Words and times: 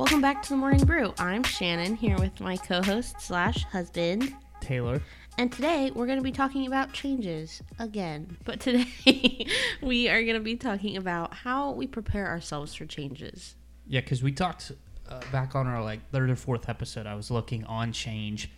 Welcome 0.00 0.22
back 0.22 0.42
to 0.44 0.48
the 0.48 0.56
Morning 0.56 0.82
Brew. 0.86 1.12
I'm 1.18 1.42
Shannon 1.42 1.94
here 1.94 2.16
with 2.16 2.40
my 2.40 2.56
co-host 2.56 3.20
slash 3.20 3.64
husband, 3.64 4.34
Taylor. 4.62 5.02
and 5.36 5.52
today 5.52 5.90
we're 5.94 6.06
going 6.06 6.16
to 6.16 6.24
be 6.24 6.32
talking 6.32 6.66
about 6.66 6.94
changes 6.94 7.60
again. 7.78 8.38
But 8.46 8.60
today 8.60 9.46
we 9.82 10.08
are 10.08 10.22
going 10.22 10.36
to 10.36 10.40
be 10.40 10.56
talking 10.56 10.96
about 10.96 11.34
how 11.34 11.72
we 11.72 11.86
prepare 11.86 12.26
ourselves 12.28 12.74
for 12.74 12.86
changes. 12.86 13.56
Yeah, 13.86 14.00
because 14.00 14.22
we 14.22 14.32
talked 14.32 14.72
uh, 15.06 15.20
back 15.30 15.54
on 15.54 15.66
our 15.66 15.84
like 15.84 16.08
third 16.10 16.30
or 16.30 16.36
fourth 16.36 16.70
episode. 16.70 17.04
I 17.06 17.14
was 17.14 17.30
looking 17.30 17.64
on 17.64 17.92
change, 17.92 18.50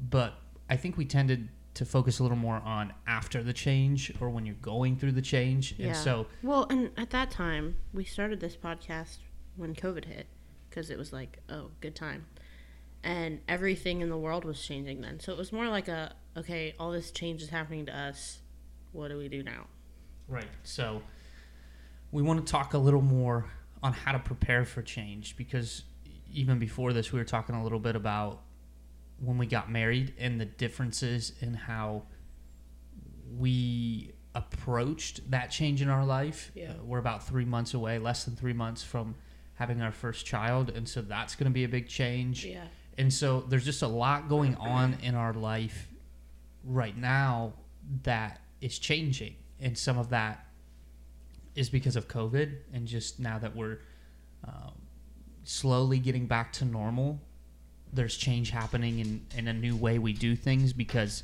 but 0.00 0.34
I 0.70 0.76
think 0.76 0.96
we 0.96 1.04
tended 1.04 1.48
to 1.74 1.84
focus 1.84 2.20
a 2.20 2.22
little 2.22 2.38
more 2.38 2.62
on 2.64 2.92
after 3.08 3.42
the 3.42 3.52
change 3.52 4.12
or 4.20 4.30
when 4.30 4.46
you're 4.46 4.54
going 4.62 4.94
through 4.94 5.12
the 5.12 5.20
change. 5.20 5.74
Yeah. 5.78 5.88
And 5.88 5.96
so, 5.96 6.28
Well, 6.44 6.68
and 6.70 6.92
at 6.96 7.10
that 7.10 7.32
time 7.32 7.74
we 7.92 8.04
started 8.04 8.38
this 8.38 8.56
podcast 8.56 9.18
when 9.56 9.74
COVID 9.74 10.04
hit 10.04 10.28
because 10.76 10.90
it 10.90 10.98
was 10.98 11.10
like, 11.10 11.38
oh, 11.48 11.70
good 11.80 11.94
time. 11.96 12.26
And 13.02 13.40
everything 13.48 14.02
in 14.02 14.10
the 14.10 14.16
world 14.16 14.44
was 14.44 14.62
changing 14.62 15.00
then. 15.00 15.20
So 15.20 15.32
it 15.32 15.38
was 15.38 15.50
more 15.50 15.68
like 15.68 15.88
a, 15.88 16.14
okay, 16.36 16.74
all 16.78 16.92
this 16.92 17.10
change 17.10 17.40
is 17.40 17.48
happening 17.48 17.86
to 17.86 17.98
us. 17.98 18.40
What 18.92 19.08
do 19.08 19.16
we 19.16 19.28
do 19.28 19.42
now? 19.42 19.66
right. 20.28 20.48
So 20.64 21.02
we 22.10 22.20
want 22.20 22.44
to 22.44 22.50
talk 22.50 22.74
a 22.74 22.78
little 22.78 23.00
more 23.00 23.46
on 23.82 23.92
how 23.94 24.12
to 24.12 24.18
prepare 24.18 24.64
for 24.64 24.82
change 24.82 25.36
because 25.36 25.84
even 26.30 26.58
before 26.58 26.92
this, 26.92 27.10
we 27.10 27.18
were 27.18 27.24
talking 27.24 27.54
a 27.54 27.62
little 27.62 27.78
bit 27.78 27.96
about 27.96 28.42
when 29.18 29.38
we 29.38 29.46
got 29.46 29.70
married 29.70 30.12
and 30.18 30.38
the 30.38 30.44
differences 30.44 31.32
in 31.40 31.54
how 31.54 32.02
we 33.38 34.12
approached 34.34 35.30
that 35.30 35.50
change 35.50 35.80
in 35.80 35.88
our 35.88 36.04
life. 36.04 36.50
Yeah. 36.54 36.72
Uh, 36.72 36.84
we're 36.84 36.98
about 36.98 37.26
three 37.26 37.46
months 37.46 37.72
away, 37.72 37.98
less 37.98 38.24
than 38.24 38.36
three 38.36 38.52
months 38.52 38.82
from 38.82 39.14
having 39.56 39.82
our 39.82 39.92
first 39.92 40.24
child, 40.24 40.70
and 40.70 40.88
so 40.88 41.02
that's 41.02 41.34
going 41.34 41.50
to 41.50 41.54
be 41.54 41.64
a 41.64 41.68
big 41.68 41.88
change. 41.88 42.44
Yeah. 42.44 42.64
And 42.98 43.12
so 43.12 43.40
there's 43.40 43.64
just 43.64 43.82
a 43.82 43.88
lot 43.88 44.28
going 44.28 44.54
on 44.56 44.96
in 45.02 45.14
our 45.14 45.32
life 45.32 45.88
right 46.64 46.96
now 46.96 47.52
that 48.04 48.40
is 48.60 48.78
changing, 48.78 49.34
and 49.60 49.76
some 49.76 49.98
of 49.98 50.10
that 50.10 50.46
is 51.54 51.68
because 51.70 51.96
of 51.96 52.06
COVID, 52.08 52.54
and 52.72 52.86
just 52.86 53.18
now 53.18 53.38
that 53.38 53.56
we're 53.56 53.80
um, 54.44 54.72
slowly 55.44 55.98
getting 55.98 56.26
back 56.26 56.52
to 56.54 56.64
normal, 56.64 57.20
there's 57.92 58.16
change 58.16 58.50
happening 58.50 58.98
in, 58.98 59.26
in 59.36 59.48
a 59.48 59.52
new 59.52 59.76
way 59.76 59.98
we 59.98 60.12
do 60.12 60.36
things 60.36 60.72
because 60.72 61.22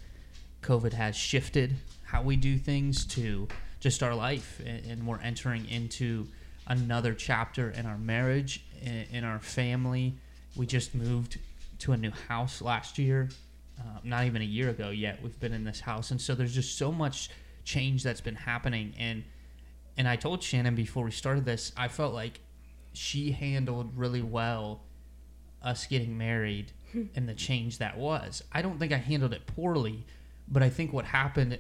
COVID 0.63 0.93
has 0.95 1.17
shifted 1.17 1.75
how 2.05 2.23
we 2.23 2.37
do 2.37 2.57
things 2.57 3.05
to 3.07 3.49
just 3.81 4.03
our 4.03 4.15
life, 4.15 4.61
and, 4.65 4.87
and 4.87 5.07
we're 5.07 5.21
entering 5.21 5.69
into 5.69 6.29
another 6.67 7.15
chapter 7.15 7.71
in 7.71 7.87
our 7.87 7.99
marriage, 7.99 8.65
in, 8.81 9.07
in 9.13 9.25
our 9.25 9.41
family. 9.41 10.15
We 10.57 10.67
just 10.67 10.95
moved 10.95 11.39
to 11.81 11.93
a 11.93 11.97
new 11.97 12.13
house 12.29 12.63
last 12.63 12.99
year, 12.99 13.31
uh, 13.79 13.99
not 14.05 14.25
even 14.25 14.43
a 14.43 14.47
year 14.47 14.71
ago 14.71 14.91
yet. 14.91 15.23
We've 15.23 15.39
been 15.41 15.53
in 15.53 15.65
this 15.65 15.81
house, 15.81 16.11
and 16.11 16.21
so 16.21 16.35
there's 16.35 16.55
just 16.55 16.79
so 16.79 16.93
much 16.93 17.31
change 17.65 18.03
that's 18.03 18.21
been 18.21 18.35
happening. 18.35 18.95
And 18.99 19.25
and 19.97 20.09
I 20.09 20.17
told 20.17 20.43
Shannon 20.43 20.75
before 20.75 21.05
we 21.05 21.11
started 21.11 21.45
this, 21.45 21.73
I 21.77 21.89
felt 21.89 22.15
like 22.15 22.41
she 22.93 23.33
handled 23.33 23.97
really 23.97 24.23
well 24.23 24.83
us 25.63 25.87
getting 25.87 26.17
married 26.17 26.73
and 27.15 27.29
the 27.29 27.35
change 27.35 27.79
that 27.79 27.97
was. 27.99 28.43
I 28.53 28.63
don't 28.63 28.79
think 28.79 28.93
I 28.93 28.97
handled 28.97 29.33
it 29.33 29.47
poorly, 29.47 30.05
but 30.49 30.63
I 30.63 30.69
think 30.69 30.93
what 30.93 31.05
happened, 31.05 31.59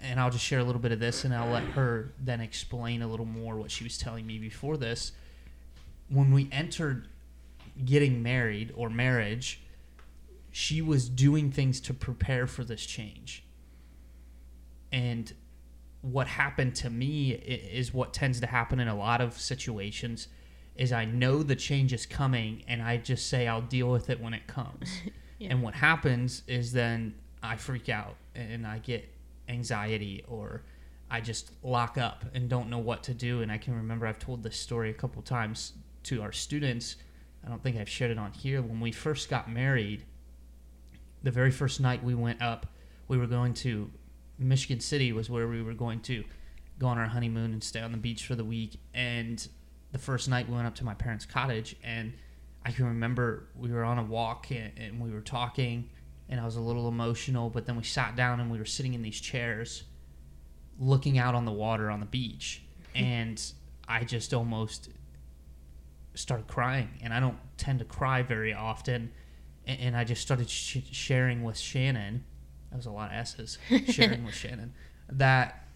and 0.00 0.20
I'll 0.20 0.30
just 0.30 0.44
share 0.44 0.60
a 0.60 0.64
little 0.64 0.80
bit 0.80 0.92
of 0.92 1.00
this 1.00 1.24
and 1.24 1.34
I'll 1.34 1.50
let 1.50 1.64
her 1.64 2.12
then 2.18 2.40
explain 2.40 3.02
a 3.02 3.06
little 3.06 3.26
more 3.26 3.56
what 3.56 3.70
she 3.70 3.84
was 3.84 3.98
telling 3.98 4.26
me 4.26 4.38
before 4.38 4.76
this. 4.76 5.12
When 6.08 6.32
we 6.32 6.48
entered 6.52 7.08
getting 7.84 8.22
married 8.22 8.72
or 8.76 8.90
marriage, 8.90 9.60
she 10.50 10.82
was 10.82 11.08
doing 11.08 11.50
things 11.50 11.80
to 11.80 11.94
prepare 11.94 12.46
for 12.46 12.64
this 12.64 12.84
change. 12.84 13.44
And 14.92 15.32
what 16.02 16.26
happened 16.26 16.74
to 16.76 16.90
me 16.90 17.30
is 17.32 17.94
what 17.94 18.12
tends 18.12 18.40
to 18.40 18.46
happen 18.46 18.80
in 18.80 18.88
a 18.88 18.94
lot 18.94 19.20
of 19.20 19.40
situations 19.40 20.28
is 20.76 20.92
I 20.92 21.04
know 21.04 21.42
the 21.42 21.56
change 21.56 21.92
is 21.92 22.06
coming 22.06 22.64
and 22.66 22.82
I 22.82 22.96
just 22.96 23.28
say 23.28 23.46
I'll 23.46 23.62
deal 23.62 23.90
with 23.90 24.10
it 24.10 24.20
when 24.20 24.34
it 24.34 24.46
comes. 24.46 24.90
Yeah. 25.38 25.48
And 25.50 25.62
what 25.64 25.74
happens 25.74 26.44
is 26.46 26.70
then 26.70 27.16
I 27.42 27.56
freak 27.56 27.88
out 27.88 28.14
and 28.36 28.64
I 28.64 28.78
get 28.78 29.11
anxiety 29.48 30.24
or 30.28 30.62
I 31.10 31.20
just 31.20 31.52
lock 31.62 31.98
up 31.98 32.24
and 32.34 32.48
don't 32.48 32.70
know 32.70 32.78
what 32.78 33.02
to 33.04 33.14
do. 33.14 33.42
And 33.42 33.52
I 33.52 33.58
can 33.58 33.74
remember 33.74 34.06
I've 34.06 34.18
told 34.18 34.42
this 34.42 34.56
story 34.56 34.90
a 34.90 34.94
couple 34.94 35.20
times 35.22 35.74
to 36.04 36.22
our 36.22 36.32
students. 36.32 36.96
I 37.44 37.48
don't 37.48 37.62
think 37.62 37.76
I've 37.76 37.88
shared 37.88 38.10
it 38.10 38.18
on 38.18 38.32
here. 38.32 38.62
When 38.62 38.80
we 38.80 38.92
first 38.92 39.28
got 39.28 39.50
married, 39.50 40.04
the 41.22 41.30
very 41.30 41.50
first 41.50 41.80
night 41.80 42.02
we 42.02 42.14
went 42.14 42.40
up, 42.40 42.66
we 43.08 43.18
were 43.18 43.26
going 43.26 43.54
to 43.54 43.90
Michigan 44.38 44.80
City 44.80 45.12
was 45.12 45.30
where 45.30 45.46
we 45.48 45.62
were 45.62 45.74
going 45.74 46.00
to 46.00 46.24
go 46.78 46.86
on 46.86 46.98
our 46.98 47.06
honeymoon 47.06 47.52
and 47.52 47.62
stay 47.62 47.80
on 47.80 47.92
the 47.92 47.98
beach 47.98 48.26
for 48.26 48.34
the 48.34 48.44
week. 48.44 48.78
And 48.94 49.46
the 49.92 49.98
first 49.98 50.28
night 50.28 50.48
we 50.48 50.54
went 50.54 50.66
up 50.66 50.74
to 50.76 50.84
my 50.84 50.94
parents' 50.94 51.26
cottage, 51.26 51.76
and 51.84 52.12
I 52.64 52.72
can 52.72 52.86
remember 52.86 53.48
we 53.56 53.70
were 53.70 53.84
on 53.84 53.98
a 53.98 54.02
walk 54.02 54.50
and, 54.50 54.72
and 54.76 55.00
we 55.00 55.10
were 55.10 55.20
talking, 55.20 55.90
and 56.32 56.40
I 56.40 56.46
was 56.46 56.56
a 56.56 56.62
little 56.62 56.88
emotional. 56.88 57.50
But 57.50 57.66
then 57.66 57.76
we 57.76 57.84
sat 57.84 58.16
down 58.16 58.40
and 58.40 58.50
we 58.50 58.58
were 58.58 58.64
sitting 58.64 58.94
in 58.94 59.02
these 59.02 59.20
chairs, 59.20 59.84
looking 60.80 61.18
out 61.18 61.34
on 61.34 61.44
the 61.44 61.52
water 61.52 61.90
on 61.90 62.00
the 62.00 62.06
beach, 62.06 62.62
and 62.94 63.40
I 63.86 64.04
just 64.04 64.32
almost 64.32 64.88
started 66.14 66.48
crying. 66.48 66.88
And 67.02 67.12
I 67.12 67.20
don't 67.20 67.36
tend 67.58 67.78
to 67.80 67.84
cry 67.84 68.22
very 68.22 68.54
often, 68.54 69.12
and, 69.66 69.80
and 69.80 69.96
I 69.96 70.04
just 70.04 70.22
started 70.22 70.48
sh- 70.48 70.78
sharing 70.90 71.44
with 71.44 71.58
Shannon. 71.58 72.24
That 72.70 72.78
was 72.78 72.86
a 72.86 72.90
lot 72.90 73.10
of 73.10 73.18
S's. 73.18 73.58
Sharing 73.90 74.24
with 74.24 74.34
Shannon 74.34 74.72
that 75.10 75.66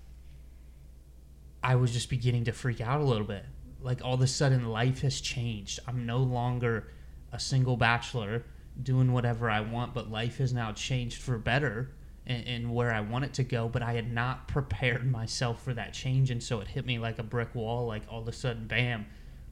I 1.62 1.75
was 1.75 1.93
just 1.93 2.09
beginning 2.09 2.44
to 2.44 2.53
freak 2.53 2.81
out 2.81 3.03
a 3.03 3.05
little 3.05 3.27
bit. 3.27 3.44
Like 3.83 4.03
all 4.03 4.15
of 4.15 4.23
a 4.23 4.27
sudden, 4.27 4.67
life 4.71 5.03
has 5.03 5.21
changed. 5.21 5.78
I'm 5.87 6.06
no 6.06 6.17
longer 6.17 6.91
a 7.33 7.38
single 7.38 7.77
bachelor 7.77 8.47
doing 8.82 9.12
whatever 9.12 9.50
I 9.50 9.60
want, 9.60 9.94
but 9.94 10.10
life 10.10 10.38
has 10.38 10.53
now 10.53 10.72
changed 10.72 11.20
for 11.22 11.38
better 11.38 11.91
and, 12.26 12.47
and 12.47 12.75
where 12.75 12.92
I 12.92 13.00
want 13.00 13.25
it 13.25 13.34
to 13.34 13.44
go. 13.44 13.69
But 13.69 13.82
I 13.82 13.94
had 13.94 14.12
not 14.12 14.48
prepared 14.48 15.10
myself 15.10 15.62
for 15.62 15.75
that 15.75 15.92
change. 15.92 16.31
And 16.31 16.42
so 16.42 16.60
it 16.60 16.69
hit 16.69 16.84
me 16.87 16.98
like 16.98 17.19
a 17.19 17.22
brick 17.22 17.54
wall. 17.54 17.87
Like 17.87 18.03
all 18.10 18.20
of 18.20 18.28
a 18.28 18.32
sudden, 18.32 18.66
bam, 18.66 19.06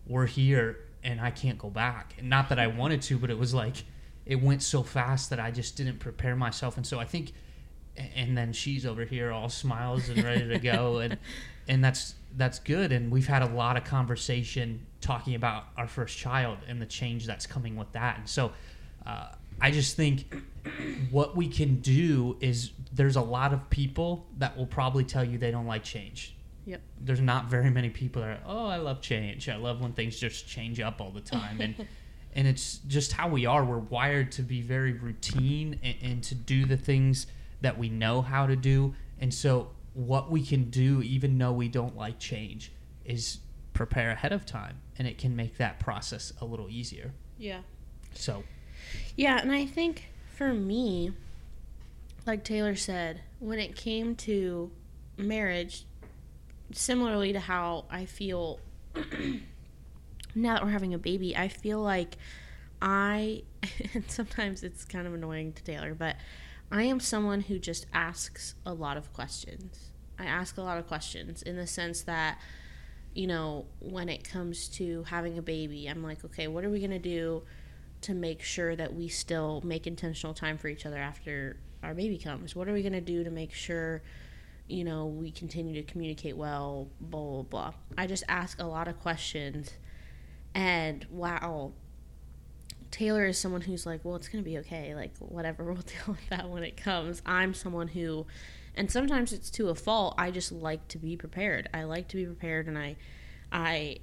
we're 0.07 0.27
here 0.27 0.81
and 1.03 1.21
I 1.21 1.31
can't 1.31 1.59
go 1.59 1.71
back. 1.71 2.15
And 2.19 2.29
not 2.29 2.49
that 2.49 2.59
I 2.59 2.67
wanted 2.67 3.03
to, 3.03 3.19
but 3.19 3.31
it 3.31 3.39
was 3.39 3.55
like 3.55 3.85
it 4.27 4.41
went 4.41 4.63
so 4.63 4.83
fast 4.83 5.31
that 5.31 5.41
I 5.41 5.51
just 5.51 5.77
didn't 5.77 5.99
prepare 5.99 6.35
myself. 6.35 6.77
And 6.77 6.87
so 6.87 6.99
I 6.99 7.05
think 7.05 7.33
and 7.97 8.37
then 8.37 8.53
she's 8.53 8.85
over 8.85 9.05
here 9.05 9.31
all 9.31 9.49
smiles 9.49 10.09
and 10.09 10.23
ready 10.23 10.49
to 10.49 10.59
go 10.59 10.99
and 10.99 11.19
and 11.69 11.85
that's 11.85 12.15
that's 12.37 12.59
good 12.59 12.93
and 12.93 13.11
we've 13.11 13.27
had 13.27 13.43
a 13.43 13.47
lot 13.47 13.77
of 13.77 13.85
conversation 13.85 14.85
talking 15.01 15.35
about 15.35 15.65
our 15.77 15.87
first 15.87 16.19
child 16.19 16.59
and 16.69 16.83
the 16.83 16.87
change 16.87 17.27
that's 17.27 17.47
coming 17.47 17.77
with 17.77 17.91
that 17.93 18.19
and 18.19 18.29
so 18.29 18.53
uh, 19.07 19.29
i 19.61 19.71
just 19.71 19.97
think 19.97 20.27
what 21.11 21.37
we 21.37 21.49
can 21.49 21.81
do 21.81 22.37
is 22.41 22.71
there's 22.93 23.17
a 23.17 23.21
lot 23.21 23.53
of 23.53 23.69
people 23.71 24.27
that 24.39 24.57
will 24.57 24.67
probably 24.67 25.05
tell 25.05 25.25
you 25.25 25.39
they 25.39 25.51
don't 25.51 25.67
like 25.67 25.85
change. 25.85 26.37
Yep. 26.67 26.81
there's 26.99 27.21
not 27.21 27.51
very 27.51 27.69
many 27.69 27.91
people 27.91 28.23
that 28.23 28.29
are 28.29 28.41
oh 28.47 28.67
i 28.67 28.79
love 28.79 29.03
change. 29.03 29.51
I 29.51 29.57
love 29.57 29.83
when 29.83 29.93
things 29.93 30.19
just 30.19 30.49
change 30.49 30.81
up 30.81 30.99
all 30.99 31.11
the 31.11 31.21
time. 31.21 31.61
And 31.61 31.87
and 32.35 32.49
it's 32.49 32.79
just 32.87 33.13
how 33.13 33.29
we 33.29 33.45
are. 33.45 33.63
We're 33.63 33.79
wired 33.79 34.33
to 34.33 34.43
be 34.43 34.63
very 34.63 34.95
routine 34.95 35.79
and, 35.83 35.97
and 36.03 36.23
to 36.25 36.35
do 36.35 36.65
the 36.65 36.79
things 36.79 37.27
that 37.61 37.79
we 37.79 37.91
know 37.91 38.23
how 38.23 38.47
to 38.47 38.57
do. 38.57 38.95
And 39.21 39.33
so 39.33 39.73
what 39.93 40.31
we 40.31 40.43
can 40.43 40.71
do 40.71 41.03
even 41.03 41.37
though 41.37 41.53
we 41.53 41.69
don't 41.69 41.97
like 41.97 42.19
change 42.19 42.73
is 43.05 43.41
prepare 43.75 44.13
ahead 44.13 44.33
of 44.33 44.47
time 44.47 44.81
and 44.99 45.07
it 45.07 45.19
can 45.19 45.37
make 45.37 45.59
that 45.59 45.79
process 45.81 46.33
a 46.41 46.47
little 46.47 46.71
easier. 46.71 47.13
Yeah. 47.37 47.61
so 48.15 48.43
Yeah, 49.17 49.41
and 49.41 49.53
I 49.53 49.67
think 49.67 50.09
for 50.35 50.53
me, 50.53 51.13
like 52.27 52.45
Taylor 52.45 52.75
said, 52.75 53.21
when 53.39 53.59
it 53.59 53.77
came 53.77 54.15
to 54.17 54.71
marriage, 55.17 55.85
similarly 56.73 57.33
to 57.33 57.41
how 57.41 57.85
I 57.91 58.07
feel 58.07 58.61
now 60.35 60.55
that 60.55 60.65
we're 60.65 60.71
having 60.71 60.95
a 60.95 60.99
baby, 60.99 61.37
I 61.37 61.49
feel 61.49 61.81
like 61.81 62.17
I, 62.81 63.43
and 63.95 64.11
sometimes 64.11 64.63
it's 64.63 64.85
kind 64.85 65.07
of 65.07 65.15
annoying 65.15 65.53
to 65.53 65.63
Taylor, 65.63 65.95
but 65.95 66.17
I 66.71 66.85
am 66.85 67.01
someone 67.01 67.43
who 67.43 67.59
just 67.59 67.87
asks 67.93 68.55
a 68.65 68.73
lot 68.73 68.97
of 68.97 69.13
questions. 69.13 69.91
I 70.19 70.25
ask 70.25 70.57
a 70.57 70.63
lot 70.63 70.79
of 70.79 70.87
questions 70.87 71.43
in 71.43 71.57
the 71.57 71.67
sense 71.67 72.03
that, 72.03 72.39
you 73.15 73.27
know, 73.27 73.67
when 73.81 74.09
it 74.09 74.29
comes 74.29 74.69
to 74.71 75.05
having 75.05 75.39
a 75.39 75.43
baby, 75.43 75.87
I'm 75.87 76.03
like, 76.03 76.25
okay, 76.25 76.49
what 76.49 76.65
are 76.65 76.71
we 76.71 76.79
going 76.79 76.91
to 76.91 76.99
do 76.99 77.43
to 78.05 78.15
make 78.15 78.43
sure 78.43 78.77
that 78.77 78.95
we 78.95 79.09
still 79.09 79.61
make 79.65 79.87
intentional 79.87 80.35
time 80.35 80.59
for 80.59 80.69
each 80.69 80.87
other 80.87 80.99
after 80.99 81.57
our 81.83 81.95
baby 81.95 82.19
comes? 82.19 82.55
What 82.55 82.69
are 82.69 82.73
we 82.73 82.83
going 82.83 82.93
to 82.93 83.01
do 83.01 83.25
to 83.25 83.31
make 83.31 83.53
sure, 83.53 84.03
you 84.69 84.85
know, 84.85 85.07
we 85.07 85.31
continue 85.31 85.75
to 85.75 85.83
communicate 85.83 86.37
well, 86.37 86.89
blah, 87.01 87.21
blah, 87.21 87.43
blah. 87.43 87.73
I 87.97 88.07
just 88.07 88.25
ask 88.29 88.61
a 88.61 88.67
lot 88.67 88.89
of 88.89 89.01
questions. 89.01 89.73
And 90.55 91.07
wow, 91.11 91.73
Taylor 92.91 93.27
is 93.27 93.39
someone 93.39 93.63
who's 93.63 93.87
like, 93.87 94.05
well, 94.05 94.15
it's 94.15 94.29
going 94.29 94.45
to 94.45 94.49
be 94.49 94.59
okay. 94.59 94.95
Like, 94.95 95.17
whatever, 95.19 95.65
we'll 95.73 95.83
deal 95.83 96.05
with 96.07 96.29
that 96.31 96.49
when 96.49 96.63
it 96.63 96.77
comes. 96.77 97.23
I'm 97.27 97.53
someone 97.53 97.89
who, 97.89 98.27
and 98.77 98.91
sometimes 98.91 99.33
it's 99.33 99.51
to 99.51 99.69
a 99.69 99.75
fault. 99.75 100.15
I 100.17 100.31
just 100.31 100.53
like 100.53 100.87
to 100.89 100.99
be 100.99 101.17
prepared. 101.17 101.69
I 101.75 101.85
like 101.85 102.09
to 102.09 102.17
be 102.17 102.25
prepared, 102.25 102.69
and 102.69 102.79
I, 102.79 102.97
I 103.51 103.99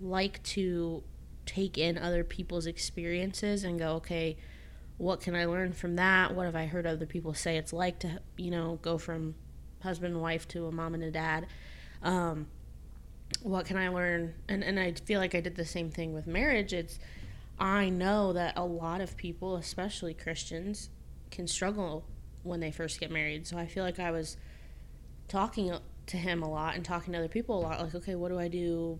like 0.00 0.42
to 0.44 1.02
take 1.46 1.78
in 1.78 1.98
other 1.98 2.24
people's 2.24 2.66
experiences 2.66 3.64
and 3.64 3.78
go, 3.78 3.94
okay, 3.94 4.36
what 4.98 5.20
can 5.20 5.34
I 5.34 5.46
learn 5.46 5.72
from 5.72 5.96
that? 5.96 6.34
What 6.34 6.44
have 6.44 6.54
I 6.54 6.66
heard 6.66 6.86
other 6.86 7.06
people 7.06 7.32
say 7.32 7.56
it's 7.56 7.72
like 7.72 8.00
to, 8.00 8.20
you 8.36 8.50
know, 8.50 8.78
go 8.82 8.98
from 8.98 9.34
husband 9.82 10.12
and 10.12 10.22
wife 10.22 10.46
to 10.48 10.66
a 10.66 10.72
mom 10.72 10.94
and 10.94 11.02
a 11.02 11.10
dad? 11.10 11.46
Um, 12.02 12.48
what 13.42 13.64
can 13.64 13.76
I 13.76 13.88
learn? 13.88 14.34
And 14.48 14.62
and 14.62 14.78
I 14.78 14.92
feel 14.92 15.20
like 15.20 15.34
I 15.34 15.40
did 15.40 15.56
the 15.56 15.64
same 15.64 15.90
thing 15.90 16.12
with 16.12 16.26
marriage. 16.26 16.72
It's 16.72 16.98
I 17.58 17.88
know 17.88 18.32
that 18.32 18.54
a 18.56 18.64
lot 18.64 19.00
of 19.00 19.16
people, 19.16 19.56
especially 19.56 20.14
Christians, 20.14 20.90
can 21.30 21.46
struggle 21.46 22.04
when 22.42 22.60
they 22.60 22.70
first 22.70 23.00
get 23.00 23.10
married. 23.10 23.46
So 23.46 23.56
I 23.56 23.66
feel 23.66 23.84
like 23.84 23.98
I 23.98 24.10
was 24.10 24.36
talking 25.28 25.72
to 26.06 26.16
him 26.16 26.42
a 26.42 26.50
lot 26.50 26.74
and 26.74 26.84
talking 26.84 27.12
to 27.12 27.18
other 27.18 27.28
people 27.28 27.58
a 27.58 27.62
lot 27.62 27.80
like 27.80 27.94
okay, 27.94 28.14
what 28.14 28.30
do 28.30 28.38
I 28.38 28.48
do 28.48 28.98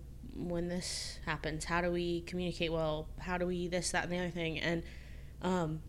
when 0.49 0.69
this 0.69 1.19
happens? 1.27 1.65
How 1.65 1.81
do 1.81 1.91
we 1.91 2.23
communicate 2.23 2.73
well? 2.73 3.09
How 3.19 3.39
do 3.39 3.47
we 3.47 3.69
this 3.69 3.91
that 3.91 4.05
and 4.05 4.13
the 4.13 4.19
other 4.19 4.31
thing? 4.31 4.59
And 4.59 4.83
um 5.43 5.81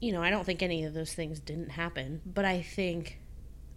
you 0.00 0.12
know, 0.12 0.22
I 0.22 0.30
don't 0.30 0.44
think 0.44 0.62
any 0.62 0.84
of 0.84 0.94
those 0.94 1.12
things 1.12 1.40
didn't 1.40 1.70
happen, 1.70 2.22
but 2.24 2.46
I 2.46 2.62
think 2.62 3.18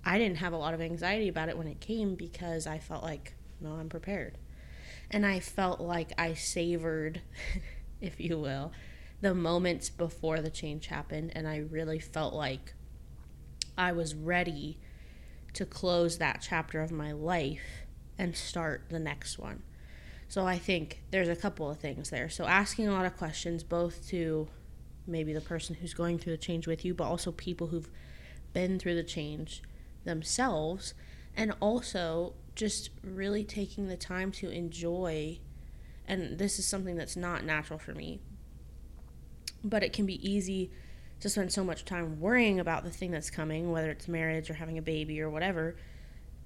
I 0.05 0.17
didn't 0.17 0.37
have 0.37 0.53
a 0.53 0.57
lot 0.57 0.73
of 0.73 0.81
anxiety 0.81 1.27
about 1.27 1.49
it 1.49 1.57
when 1.57 1.67
it 1.67 1.81
came 1.81 2.15
because 2.15 2.65
I 2.65 2.79
felt 2.79 3.03
like, 3.03 3.35
no, 3.59 3.73
I'm 3.73 3.89
prepared. 3.89 4.37
And 5.11 5.25
I 5.25 5.39
felt 5.39 5.79
like 5.79 6.13
I 6.17 6.33
savored, 6.33 7.21
if 8.01 8.19
you 8.19 8.39
will, 8.39 8.71
the 9.21 9.33
moments 9.33 9.89
before 9.89 10.41
the 10.41 10.49
change 10.49 10.87
happened. 10.87 11.31
And 11.35 11.47
I 11.47 11.57
really 11.57 11.99
felt 11.99 12.33
like 12.33 12.73
I 13.77 13.91
was 13.91 14.15
ready 14.15 14.79
to 15.53 15.65
close 15.65 16.17
that 16.17 16.41
chapter 16.41 16.81
of 16.81 16.91
my 16.91 17.11
life 17.11 17.85
and 18.17 18.35
start 18.35 18.85
the 18.89 18.99
next 18.99 19.37
one. 19.37 19.63
So 20.33 20.47
I 20.47 20.57
think 20.57 21.03
there's 21.11 21.27
a 21.27 21.35
couple 21.35 21.69
of 21.69 21.77
things 21.77 22.09
there. 22.09 22.27
So 22.27 22.45
asking 22.45 22.87
a 22.87 22.91
lot 22.91 23.05
of 23.05 23.15
questions, 23.15 23.61
both 23.61 24.07
to 24.07 24.47
maybe 25.05 25.31
the 25.31 25.41
person 25.41 25.75
who's 25.75 25.93
going 25.93 26.17
through 26.17 26.31
the 26.31 26.39
change 26.39 26.65
with 26.65 26.83
you, 26.83 26.95
but 26.95 27.03
also 27.03 27.31
people 27.31 27.67
who've 27.67 27.87
been 28.51 28.79
through 28.79 28.95
the 28.95 29.03
change 29.03 29.61
themselves, 30.05 30.95
and 31.37 31.53
also 31.59 32.33
just 32.55 32.89
really 33.03 33.43
taking 33.43 33.89
the 33.89 33.95
time 33.95 34.31
to 34.31 34.49
enjoy. 34.49 35.37
And 36.07 36.39
this 36.39 36.57
is 36.57 36.65
something 36.65 36.95
that's 36.95 37.15
not 37.15 37.45
natural 37.45 37.77
for 37.77 37.93
me, 37.93 38.19
but 39.63 39.83
it 39.83 39.93
can 39.93 40.07
be 40.07 40.27
easy 40.27 40.71
to 41.19 41.29
spend 41.29 41.53
so 41.53 41.63
much 41.63 41.85
time 41.85 42.19
worrying 42.19 42.59
about 42.59 42.83
the 42.83 42.89
thing 42.89 43.11
that's 43.11 43.29
coming, 43.29 43.71
whether 43.71 43.91
it's 43.91 44.07
marriage 44.07 44.49
or 44.49 44.55
having 44.55 44.79
a 44.79 44.81
baby 44.81 45.21
or 45.21 45.29
whatever. 45.29 45.75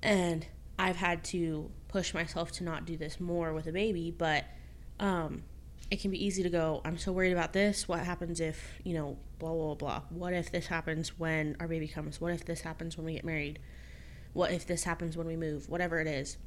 And 0.03 0.45
I've 0.79 0.95
had 0.95 1.23
to 1.25 1.71
push 1.87 2.13
myself 2.13 2.51
to 2.53 2.63
not 2.63 2.85
do 2.85 2.97
this 2.97 3.19
more 3.19 3.53
with 3.53 3.67
a 3.67 3.71
baby, 3.71 4.13
but 4.15 4.45
um, 4.99 5.43
it 5.89 6.01
can 6.01 6.11
be 6.11 6.23
easy 6.23 6.43
to 6.43 6.49
go, 6.49 6.81
I'm 6.85 6.97
so 6.97 7.11
worried 7.11 7.31
about 7.31 7.53
this. 7.53 7.87
What 7.87 7.99
happens 7.99 8.39
if, 8.39 8.79
you 8.83 8.93
know, 8.93 9.17
blah, 9.39 9.53
blah, 9.53 9.75
blah. 9.75 10.01
What 10.09 10.33
if 10.33 10.51
this 10.51 10.67
happens 10.67 11.17
when 11.17 11.55
our 11.59 11.67
baby 11.67 11.87
comes? 11.87 12.19
What 12.19 12.33
if 12.33 12.45
this 12.45 12.61
happens 12.61 12.97
when 12.97 13.05
we 13.05 13.13
get 13.13 13.25
married? 13.25 13.59
What 14.33 14.51
if 14.51 14.67
this 14.67 14.83
happens 14.83 15.17
when 15.17 15.27
we 15.27 15.35
move? 15.35 15.69
Whatever 15.69 15.99
it 15.99 16.07
is. 16.07 16.37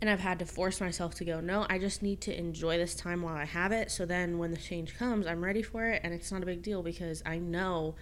And 0.00 0.08
I've 0.08 0.20
had 0.20 0.38
to 0.38 0.46
force 0.46 0.80
myself 0.80 1.14
to 1.16 1.24
go, 1.24 1.40
no, 1.40 1.66
I 1.68 1.78
just 1.78 2.02
need 2.02 2.20
to 2.22 2.38
enjoy 2.38 2.78
this 2.78 2.94
time 2.94 3.22
while 3.22 3.36
I 3.36 3.44
have 3.44 3.72
it. 3.72 3.90
So 3.90 4.06
then 4.06 4.38
when 4.38 4.50
the 4.50 4.56
change 4.56 4.96
comes, 4.96 5.26
I'm 5.26 5.42
ready 5.42 5.62
for 5.62 5.86
it. 5.86 6.02
And 6.04 6.14
it's 6.14 6.30
not 6.30 6.42
a 6.42 6.46
big 6.46 6.62
deal 6.62 6.82
because 6.82 7.22
I 7.26 7.38
know 7.38 7.96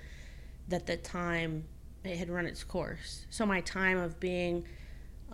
that 0.69 0.87
the 0.87 0.97
time 0.97 1.65
it 2.05 2.17
had 2.17 2.29
run 2.29 2.47
its 2.47 2.65
course. 2.65 3.27
So 3.31 3.47
my 3.47 3.61
time 3.61 3.99
of 3.99 4.21
being 4.21 4.65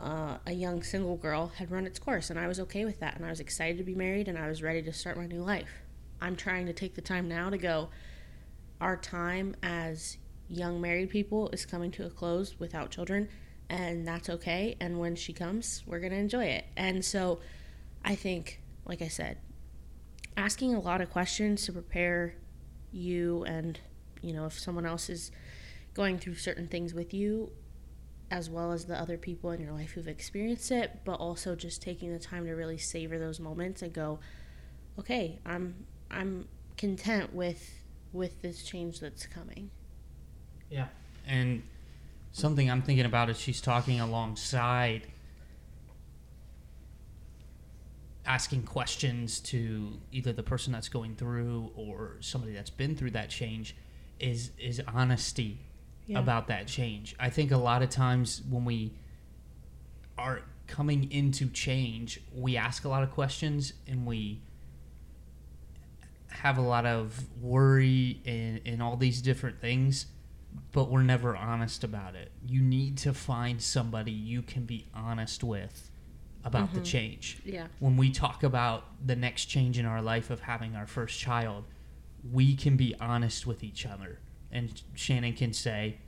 uh, 0.03 0.39
a 0.47 0.53
young 0.53 0.83
single 0.83 1.17
girl 1.17 1.53
had 1.57 1.71
run 1.71 1.87
its 1.87 1.99
course, 1.99 2.31
and 2.31 2.39
I 2.39 2.47
was 2.47 2.61
okay 2.61 2.85
with 2.85 3.01
that. 3.01 3.17
And 3.17 3.25
I 3.25 3.31
was 3.31 3.41
excited 3.41 3.79
to 3.79 3.85
be 3.85 3.95
married, 3.95 4.29
and 4.29 4.39
I 4.39 4.49
was 4.49 4.63
ready 4.63 4.83
to 4.83 4.93
start 4.93 5.17
my 5.17 5.27
new 5.27 5.43
life. 5.43 5.83
I'm 6.21 6.37
trying 6.37 6.67
to 6.67 6.73
take 6.73 6.95
the 6.95 7.01
time 7.01 7.29
now 7.29 7.51
to 7.51 7.59
go, 7.59 7.91
our 8.81 8.97
time 8.97 9.57
as 9.63 10.19
young 10.49 10.81
married 10.81 11.11
people 11.11 11.49
is 11.51 11.67
coming 11.67 11.91
to 11.93 12.07
a 12.07 12.11
close 12.11 12.59
without 12.59 12.91
children, 12.91 13.29
and 13.69 14.07
that's 14.07 14.31
okay. 14.31 14.77
And 14.81 14.99
when 14.99 15.17
she 15.17 15.33
comes, 15.33 15.83
we're 15.87 16.01
going 16.01 16.13
to 16.13 16.19
enjoy 16.19 16.45
it. 16.45 16.67
And 16.77 17.05
so 17.05 17.41
I 18.05 18.15
think, 18.15 18.61
like 18.85 19.03
I 19.03 19.09
said, 19.09 19.39
asking 20.37 20.75
a 20.75 20.81
lot 20.81 21.01
of 21.01 21.11
questions 21.11 21.65
to 21.67 21.73
prepare 21.73 22.35
you 22.93 23.45
and, 23.45 23.79
you 24.23 24.33
know, 24.33 24.47
if 24.47 24.59
someone 24.59 24.87
else 24.87 25.11
is 25.11 25.31
going 25.95 26.19
through 26.19 26.37
certain 26.37 26.69
things 26.69 26.95
with 26.95 27.13
you 27.13 27.51
as 28.31 28.51
well 28.51 28.73
as 28.73 28.85
the 28.85 29.01
other 29.01 29.17
people 29.17 29.51
in 29.53 29.61
your 29.61 29.73
life 29.73 29.93
who've 29.93 30.09
experienced 30.09 30.71
it, 30.71 31.01
but 31.05 31.15
also 31.15 31.55
just 31.55 31.81
taking 31.81 32.13
the 32.13 32.19
time 32.19 32.45
to 32.45 32.53
really 32.53 32.79
savor 32.79 33.19
those 33.19 33.41
moments 33.41 33.83
and 33.83 33.93
go, 33.93 34.19
okay, 34.99 35.39
I'm 35.47 35.87
I'm 36.11 36.49
content 36.77 37.35
with 37.35 37.83
with 38.13 38.43
this 38.43 38.63
change 38.63 39.01
that's 39.01 39.27
coming. 39.27 39.71
Yeah. 40.71 40.89
And 41.27 41.63
something 42.33 42.71
I'm 42.71 42.83
thinking 42.83 43.07
about 43.07 43.31
is 43.31 43.39
she's 43.39 43.61
talking 43.61 44.01
alongside 44.01 45.07
asking 48.27 48.63
questions 48.63 49.41
to 49.41 49.95
either 50.13 50.33
the 50.35 50.43
person 50.43 50.71
that's 50.71 50.91
going 50.91 51.17
through 51.17 51.71
or 51.75 52.17
somebody 52.21 52.53
that's 52.53 52.71
been 52.71 52.95
through 52.95 53.11
that 53.11 53.31
change 53.31 53.75
is 54.21 54.51
is 54.59 54.83
honesty 54.87 55.59
yeah. 56.09 56.19
about 56.19 56.49
that 56.49 56.67
change. 56.67 57.15
I 57.21 57.31
think 57.31 57.53
a 57.53 57.57
lot 57.57 57.83
of 57.83 57.91
times 57.91 58.43
when 58.49 58.65
we 58.65 58.93
are 60.17 60.43
coming 60.67 61.11
into 61.13 61.49
change, 61.49 62.21
we 62.35 62.57
ask 62.57 62.85
a 62.85 62.89
lot 62.89 63.03
of 63.03 63.11
questions 63.11 63.75
and 63.87 64.07
we 64.07 64.41
have 66.29 66.59
a 66.59 66.63
lot 66.63 66.87
of 66.87 67.27
worry 67.41 68.21
and, 68.27 68.61
and 68.67 68.83
all 68.83 68.97
these 68.97 69.21
different 69.21 69.61
things, 69.61 70.07
but 70.73 70.91
we're 70.91 71.03
never 71.03 71.37
honest 71.37 71.85
about 71.85 72.15
it. 72.15 72.33
You 72.47 72.63
need 72.63 72.97
to 72.99 73.13
find 73.13 73.61
somebody 73.61 74.13
you 74.13 74.43
can 74.43 74.65
be 74.65 74.87
honest 74.95 75.45
with 75.45 75.91
about 76.45 76.69
mm-hmm. 76.69 76.79
the 76.79 76.85
change. 76.85 77.39
Yeah. 77.45 77.67
When 77.81 77.97
we 77.97 78.11
talk 78.11 78.43
about 78.43 78.85
the 79.05 79.17
next 79.17 79.47
change 79.47 79.79
in 79.79 79.85
our 79.85 80.01
life 80.01 80.31
of 80.31 80.41
having 80.41 80.75
our 80.75 80.87
first 80.87 81.19
child, 81.19 81.65
we 82.33 82.55
can 82.57 82.77
be 82.77 82.95
honest 83.01 83.47
with 83.47 83.63
each 83.63 83.85
other 83.85 84.21
and 84.51 84.83
Shannon 84.95 85.35
can 85.35 85.53
say 85.53 85.99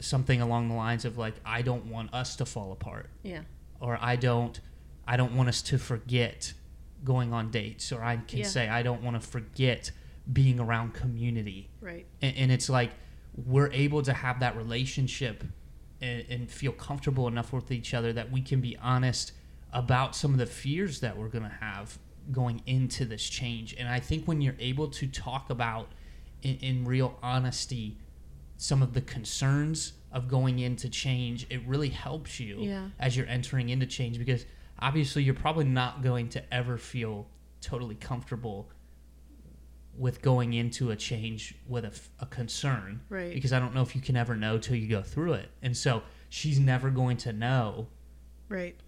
something 0.00 0.40
along 0.40 0.68
the 0.68 0.74
lines 0.74 1.04
of 1.04 1.18
like 1.18 1.34
I 1.44 1.62
don't 1.62 1.86
want 1.86 2.12
us 2.14 2.36
to 2.36 2.46
fall 2.46 2.72
apart. 2.72 3.10
Yeah. 3.22 3.42
Or 3.80 3.98
I 4.00 4.16
don't 4.16 4.58
I 5.06 5.16
don't 5.16 5.36
want 5.36 5.48
us 5.48 5.62
to 5.62 5.78
forget 5.78 6.52
going 7.04 7.32
on 7.32 7.50
dates 7.50 7.92
or 7.92 8.02
I 8.02 8.16
can 8.16 8.40
yeah. 8.40 8.46
say 8.46 8.68
I 8.68 8.82
don't 8.82 9.02
want 9.02 9.20
to 9.20 9.26
forget 9.26 9.90
being 10.32 10.58
around 10.58 10.94
community. 10.94 11.68
Right. 11.80 12.06
And, 12.20 12.36
and, 12.36 12.52
it's 12.52 12.68
like 12.68 12.90
we're 13.46 13.70
able 13.70 14.02
to 14.02 14.12
have 14.12 14.40
that 14.40 14.56
relationship 14.56 15.44
and, 16.00 16.24
and 16.28 16.50
feel 16.50 16.72
comfortable 16.72 17.28
enough 17.28 17.52
with 17.52 17.70
each 17.70 17.94
other 17.94 18.12
that 18.14 18.32
we 18.32 18.40
can 18.40 18.60
be 18.60 18.76
honest 18.78 19.32
about 19.72 20.16
some 20.16 20.32
of 20.32 20.38
the 20.38 20.46
fears 20.46 20.98
that 21.00 21.16
we're 21.16 21.28
going 21.28 21.44
to 21.44 21.56
have 21.60 21.96
going 22.32 22.60
into 22.66 23.04
this 23.04 23.28
change. 23.28 23.74
And 23.78 23.88
I 23.88 24.00
think 24.00 24.26
when 24.26 24.40
you're 24.40 24.56
able 24.58 24.88
to 24.88 25.06
talk 25.06 25.50
about 25.50 25.92
in, 26.42 26.56
in 26.56 26.84
real 26.84 27.18
honesty 27.22 27.98
some 28.56 28.82
of 28.82 28.94
the 28.94 29.02
concerns 29.02 29.92
of 30.12 30.28
going 30.28 30.58
into 30.58 30.88
change, 30.88 31.46
it 31.50 31.60
really 31.66 31.90
helps 31.90 32.40
you 32.40 32.56
yeah. 32.60 32.88
as 32.98 33.16
you're 33.16 33.26
entering 33.26 33.68
into 33.68 33.86
change 33.86 34.18
because 34.18 34.46
obviously 34.78 35.22
you're 35.22 35.34
probably 35.34 35.64
not 35.64 36.02
going 36.02 36.28
to 36.30 36.54
ever 36.54 36.78
feel 36.78 37.26
totally 37.60 37.94
comfortable 37.94 38.70
with 39.98 40.22
going 40.22 40.52
into 40.54 40.90
a 40.90 40.96
change 40.96 41.54
with 41.66 41.84
a, 41.84 41.92
a 42.20 42.26
concern 42.26 43.00
right. 43.08 43.32
because 43.32 43.50
i 43.54 43.58
don't 43.58 43.74
know 43.74 43.80
if 43.80 43.94
you 43.96 44.02
can 44.02 44.14
ever 44.14 44.36
know 44.36 44.58
till 44.58 44.76
you 44.76 44.88
go 44.88 45.02
through 45.02 45.32
it. 45.32 45.50
And 45.62 45.76
so 45.76 46.02
she's 46.28 46.58
never 46.60 46.90
going 46.90 47.16
to 47.18 47.32
know 47.32 47.88
right. 48.48 48.78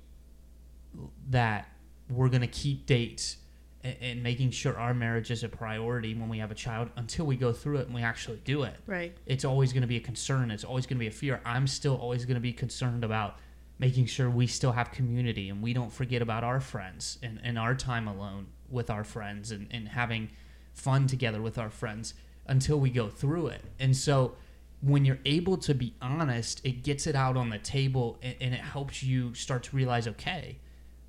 that 1.31 1.69
we're 2.11 2.29
going 2.29 2.43
to 2.43 2.47
keep 2.47 2.87
dates 2.87 3.37
and, 3.85 3.97
and, 4.01 4.23
making 4.23 4.51
sure 4.51 4.77
our 4.77 4.93
marriage 4.93 5.31
is 5.31 5.45
a 5.45 5.49
priority 5.49 6.15
when 6.15 6.29
we 6.29 6.39
have 6.39 6.51
a 6.51 6.55
child 6.55 6.91
until 6.97 7.27
we 7.27 7.37
go 7.37 7.53
through 7.53 7.79
it 7.79 7.87
and 7.87 7.95
we 7.95 8.03
actually 8.03 8.41
do 8.45 8.65
it. 8.65 8.75
Right. 8.87 9.17
It's 9.27 9.45
always 9.45 9.73
going 9.73 9.83
to 9.83 9.89
be 9.89 9.97
a 9.97 10.01
concern. 10.01 10.51
It's 10.51 10.65
always 10.65 10.87
going 10.87 10.97
to 10.97 11.01
be 11.01 11.07
a 11.07 11.13
fear. 11.13 11.41
I'm 11.45 11.67
still 11.67 11.97
always 11.97 12.25
going 12.25 12.35
to 12.35 12.41
be 12.41 12.53
concerned 12.53 13.05
about 13.05 13.39
making 13.79 14.07
sure 14.07 14.29
we 14.29 14.47
still 14.47 14.73
have 14.73 14.91
community 14.91 15.49
and 15.49 15.63
we 15.63 15.73
don't 15.73 15.93
forget 15.93 16.21
about 16.21 16.43
our 16.43 16.61
friends 16.61 17.19
and, 17.23 17.41
and 17.45 17.59
our 17.59 17.75
time 17.75 18.09
alone 18.09 18.47
with 18.69 18.91
our 18.91 19.05
friends 19.05 19.53
and, 19.53 19.69
and 19.71 19.89
having 19.89 20.29
fun 20.75 21.07
together 21.07 21.41
with 21.41 21.59
our 21.59 21.71
friends 21.71 22.15
until 22.47 22.81
we 22.81 22.91
go 22.91 23.09
through 23.09 23.49
it. 23.49 23.63
And 23.79 23.97
so 23.97 24.35
when 24.81 25.05
you're 25.05 25.21
able 25.25 25.57
to 25.59 25.75
be 25.75 25.95
honest, 26.03 26.61
it 26.65 26.83
gets 26.83 27.07
it 27.07 27.15
out 27.15 27.37
on 27.37 27.51
the 27.51 27.59
table 27.59 28.19
and, 28.23 28.35
and 28.41 28.55
it 28.55 28.61
helps 28.61 29.03
you 29.03 29.35
start 29.35 29.63
to 29.65 29.77
realize, 29.77 30.09
okay, 30.09 30.59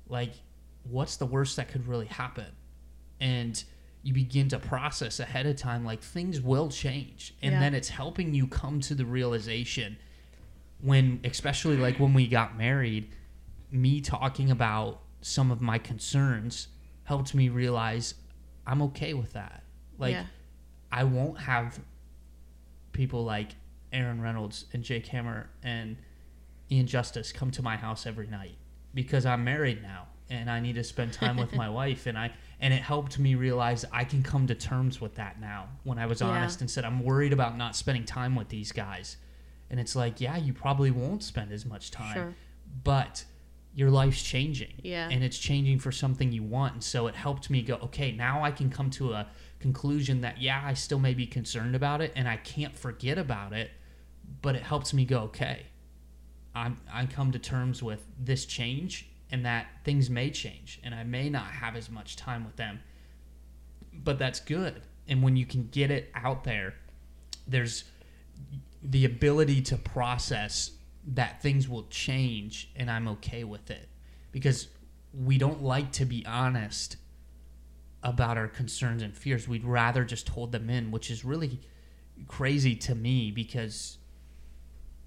like 0.08 0.32
what's 0.84 1.16
the 1.16 1.26
worst 1.26 1.56
that 1.56 1.68
could 1.68 1.86
really 1.86 2.06
happen? 2.06 2.46
And 3.20 3.62
you 4.02 4.14
begin 4.14 4.48
to 4.48 4.58
process 4.58 5.20
ahead 5.20 5.44
of 5.46 5.56
time 5.56 5.84
like 5.84 6.00
things 6.02 6.40
will 6.40 6.68
change 6.70 7.34
and 7.42 7.52
Yeah. 7.52 7.60
then 7.60 7.74
it's 7.74 7.90
helping 7.90 8.32
you 8.34 8.46
come 8.46 8.80
to 8.80 8.94
the 8.94 9.04
realization 9.04 9.96
when 10.80 11.20
especially 11.24 11.76
like 11.76 11.98
when 12.00 12.14
we 12.14 12.26
got 12.26 12.56
married 12.56 13.10
me 13.70 14.00
talking 14.00 14.50
about 14.50 15.00
some 15.20 15.50
of 15.50 15.60
my 15.60 15.76
concerns 15.78 16.68
helped 17.04 17.34
me 17.34 17.48
realize 17.50 18.14
i'm 18.66 18.80
okay 18.80 19.12
with 19.14 19.32
that 19.34 19.62
like 19.98 20.12
yeah. 20.14 20.24
I 20.92 21.04
won't 21.04 21.38
have 21.38 21.78
people 22.92 23.24
like 23.24 23.50
Aaron 23.92 24.20
Reynolds 24.20 24.64
and 24.72 24.82
Jake 24.82 25.06
Hammer 25.06 25.48
and 25.62 25.96
Ian 26.70 26.86
Justice 26.88 27.30
come 27.32 27.50
to 27.52 27.62
my 27.62 27.76
house 27.76 28.06
every 28.06 28.26
night 28.26 28.56
because 28.92 29.24
I'm 29.24 29.44
married 29.44 29.82
now 29.82 30.08
and 30.28 30.50
I 30.50 30.58
need 30.58 30.74
to 30.74 30.82
spend 30.84 31.12
time 31.12 31.36
with 31.36 31.54
my 31.54 31.68
wife 31.80 32.06
and 32.06 32.18
I 32.18 32.32
and 32.60 32.72
it 32.74 32.82
helped 32.82 33.18
me 33.18 33.34
realize 33.34 33.84
I 33.92 34.04
can 34.04 34.22
come 34.22 34.46
to 34.48 34.54
terms 34.54 35.00
with 35.00 35.14
that 35.16 35.40
now 35.40 35.68
when 35.84 35.98
I 35.98 36.06
was 36.06 36.20
Yeah. 36.20 36.28
honest 36.28 36.60
and 36.60 36.70
said 36.70 36.84
I'm 36.84 37.02
worried 37.02 37.32
about 37.32 37.56
not 37.56 37.74
spending 37.74 38.04
time 38.04 38.34
with 38.36 38.48
these 38.48 38.70
guys. 38.72 39.16
And 39.70 39.80
it's 39.80 39.96
like, 39.96 40.20
yeah, 40.20 40.36
you 40.36 40.52
probably 40.52 40.90
won't 40.90 41.22
spend 41.22 41.52
as 41.52 41.64
much 41.64 41.90
time, 41.90 42.14
Sure. 42.14 42.34
but 42.84 43.24
your 43.74 43.88
life's 43.90 44.22
changing 44.22 44.72
Yeah. 44.82 45.08
and 45.08 45.22
it's 45.22 45.38
changing 45.38 45.78
for 45.78 45.92
something 45.92 46.32
you 46.32 46.42
want 46.42 46.74
and 46.74 46.82
so 46.84 47.06
it 47.06 47.14
helped 47.14 47.50
me 47.50 47.62
go 47.62 47.76
okay 47.76 48.10
now 48.10 48.42
i 48.42 48.50
can 48.50 48.68
come 48.68 48.90
to 48.90 49.12
a 49.12 49.28
conclusion 49.60 50.22
that 50.22 50.42
yeah 50.42 50.60
i 50.64 50.74
still 50.74 50.98
may 50.98 51.14
be 51.14 51.24
concerned 51.24 51.76
about 51.76 52.00
it 52.00 52.12
and 52.16 52.26
i 52.28 52.36
can't 52.36 52.76
forget 52.76 53.16
about 53.16 53.52
it 53.52 53.70
but 54.42 54.56
it 54.56 54.62
helps 54.62 54.92
me 54.92 55.04
go 55.04 55.20
okay 55.20 55.66
i'm 56.52 56.78
i 56.92 57.06
come 57.06 57.30
to 57.30 57.38
terms 57.38 57.80
with 57.80 58.04
this 58.18 58.44
change 58.44 59.08
and 59.32 59.44
that 59.44 59.66
things 59.84 60.10
may 60.10 60.30
change 60.30 60.80
and 60.82 60.94
i 60.94 61.04
may 61.04 61.28
not 61.30 61.46
have 61.46 61.76
as 61.76 61.90
much 61.90 62.16
time 62.16 62.44
with 62.44 62.56
them 62.56 62.80
but 63.92 64.18
that's 64.18 64.40
good 64.40 64.82
and 65.08 65.22
when 65.22 65.36
you 65.36 65.46
can 65.46 65.68
get 65.72 65.90
it 65.90 66.10
out 66.14 66.44
there 66.44 66.74
there's 67.46 67.84
the 68.82 69.04
ability 69.04 69.60
to 69.60 69.76
process 69.76 70.72
that 71.06 71.42
things 71.42 71.68
will 71.68 71.86
change 71.88 72.70
and 72.76 72.90
I'm 72.90 73.08
okay 73.08 73.44
with 73.44 73.70
it 73.70 73.88
because 74.32 74.68
we 75.12 75.38
don't 75.38 75.62
like 75.62 75.92
to 75.92 76.04
be 76.04 76.24
honest 76.26 76.96
about 78.02 78.38
our 78.38 78.48
concerns 78.48 79.02
and 79.02 79.14
fears. 79.16 79.48
We'd 79.48 79.64
rather 79.64 80.04
just 80.04 80.28
hold 80.30 80.52
them 80.52 80.70
in, 80.70 80.90
which 80.90 81.10
is 81.10 81.24
really 81.24 81.60
crazy 82.28 82.74
to 82.76 82.94
me 82.94 83.30
because 83.30 83.98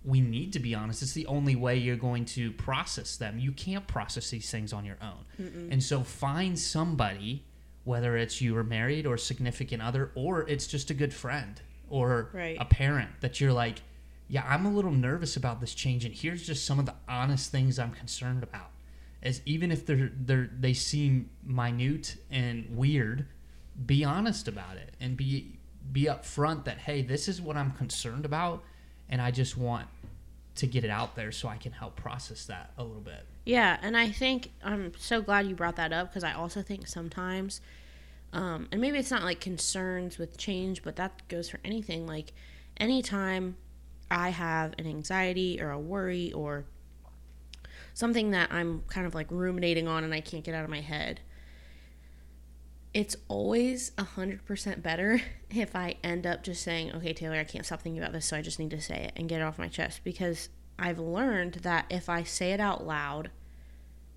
we 0.05 0.19
need 0.21 0.53
to 0.53 0.59
be 0.59 0.75
honest. 0.75 1.01
It's 1.01 1.13
the 1.13 1.25
only 1.27 1.55
way 1.55 1.77
you're 1.77 1.95
going 1.95 2.25
to 2.25 2.51
process 2.51 3.15
them. 3.15 3.39
You 3.39 3.51
can't 3.53 3.87
process 3.87 4.29
these 4.29 4.49
things 4.51 4.73
on 4.73 4.83
your 4.85 4.97
own. 5.01 5.69
And 5.71 5.81
so 5.81 6.03
find 6.03 6.59
somebody, 6.59 7.45
whether 7.85 8.17
it's 8.17 8.41
you 8.41 8.55
are 8.57 8.63
married 8.63 9.05
or 9.05 9.17
significant 9.17 9.81
other, 9.81 10.11
or 10.15 10.47
it's 10.49 10.67
just 10.67 10.89
a 10.89 10.93
good 10.93 11.13
friend 11.13 11.61
or 11.89 12.29
Right. 12.33 12.57
a 12.59 12.65
parent 12.65 13.11
that 13.21 13.39
you're 13.39 13.53
like, 13.53 13.81
yeah, 14.27 14.43
I'm 14.47 14.65
a 14.65 14.71
little 14.71 14.91
nervous 14.91 15.35
about 15.37 15.61
this 15.61 15.73
change, 15.75 16.05
and 16.05 16.13
here's 16.13 16.45
just 16.45 16.65
some 16.65 16.79
of 16.79 16.85
the 16.85 16.95
honest 17.07 17.51
things 17.51 17.77
I'm 17.77 17.91
concerned 17.91 18.41
about. 18.43 18.71
As 19.21 19.41
even 19.45 19.71
if 19.71 19.85
they're 19.85 20.11
they're 20.13 20.49
they 20.59 20.73
seem 20.73 21.29
minute 21.45 22.17
and 22.31 22.75
weird, 22.75 23.27
be 23.85 24.03
honest 24.03 24.47
about 24.47 24.75
it 24.77 24.95
and 24.99 25.15
be 25.15 25.59
be 25.91 26.05
upfront 26.05 26.65
that 26.65 26.79
hey, 26.79 27.01
this 27.03 27.27
is 27.27 27.41
what 27.41 27.55
I'm 27.55 27.71
concerned 27.71 28.25
about, 28.25 28.63
and 29.07 29.21
I 29.21 29.31
just 29.31 29.57
want 29.57 29.87
to 30.55 30.67
get 30.67 30.83
it 30.83 30.89
out 30.89 31.15
there 31.15 31.31
so 31.31 31.47
I 31.47 31.57
can 31.57 31.71
help 31.71 31.95
process 31.95 32.45
that 32.45 32.71
a 32.77 32.83
little 32.83 33.01
bit. 33.01 33.25
Yeah, 33.45 33.77
and 33.81 33.97
I 33.97 34.09
think 34.09 34.51
I'm 34.63 34.93
so 34.97 35.21
glad 35.21 35.47
you 35.47 35.55
brought 35.55 35.75
that 35.77 35.91
up 35.91 36.09
because 36.09 36.23
I 36.23 36.33
also 36.33 36.61
think 36.61 36.87
sometimes, 36.87 37.59
um, 38.31 38.67
and 38.71 38.79
maybe 38.79 38.97
it's 38.97 39.11
not 39.11 39.23
like 39.23 39.39
concerns 39.39 40.17
with 40.17 40.37
change, 40.37 40.83
but 40.83 40.95
that 40.97 41.27
goes 41.27 41.49
for 41.49 41.59
anything. 41.65 42.05
Like 42.05 42.33
anytime 42.77 43.57
I 44.11 44.29
have 44.29 44.73
an 44.77 44.85
anxiety 44.87 45.59
or 45.59 45.71
a 45.71 45.79
worry 45.79 46.31
or 46.33 46.65
something 47.93 48.31
that 48.31 48.51
I'm 48.51 48.83
kind 48.87 49.05
of 49.05 49.15
like 49.15 49.27
ruminating 49.29 49.87
on 49.87 50.03
and 50.03 50.13
I 50.13 50.21
can't 50.21 50.43
get 50.43 50.55
out 50.55 50.63
of 50.63 50.69
my 50.69 50.81
head, 50.81 51.19
it's 52.93 53.15
always 53.27 53.91
a 53.97 54.03
hundred 54.03 54.45
percent 54.45 54.83
better 54.83 55.21
if 55.49 55.75
I 55.75 55.95
end 56.03 56.25
up 56.27 56.43
just 56.43 56.63
saying, 56.63 56.91
"Okay, 56.93 57.13
Taylor, 57.13 57.37
I 57.37 57.43
can't 57.43 57.65
stop 57.65 57.81
thinking 57.81 58.01
about 58.01 58.13
this, 58.13 58.25
so 58.25 58.37
I 58.37 58.41
just 58.41 58.59
need 58.59 58.71
to 58.71 58.81
say 58.81 59.05
it 59.05 59.13
and 59.15 59.27
get 59.29 59.41
it 59.41 59.43
off 59.43 59.57
my 59.57 59.67
chest." 59.67 60.01
Because 60.03 60.49
I've 60.77 60.99
learned 60.99 61.55
that 61.55 61.85
if 61.89 62.09
I 62.09 62.23
say 62.23 62.51
it 62.51 62.59
out 62.59 62.85
loud, 62.85 63.31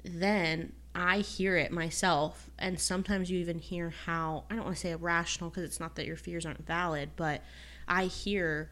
then 0.04 0.72
I 0.94 1.18
hear 1.18 1.56
it 1.56 1.72
myself, 1.72 2.50
and 2.58 2.80
sometimes 2.80 3.30
you 3.30 3.38
even 3.38 3.58
hear 3.58 3.90
how 3.90 4.44
I 4.50 4.54
don't 4.56 4.64
want 4.64 4.76
to 4.76 4.80
say 4.80 4.90
irrational 4.92 5.50
because 5.50 5.64
it's 5.64 5.80
not 5.80 5.96
that 5.96 6.06
your 6.06 6.16
fears 6.16 6.46
aren't 6.46 6.66
valid, 6.66 7.10
but 7.16 7.42
I 7.88 8.04
hear 8.04 8.70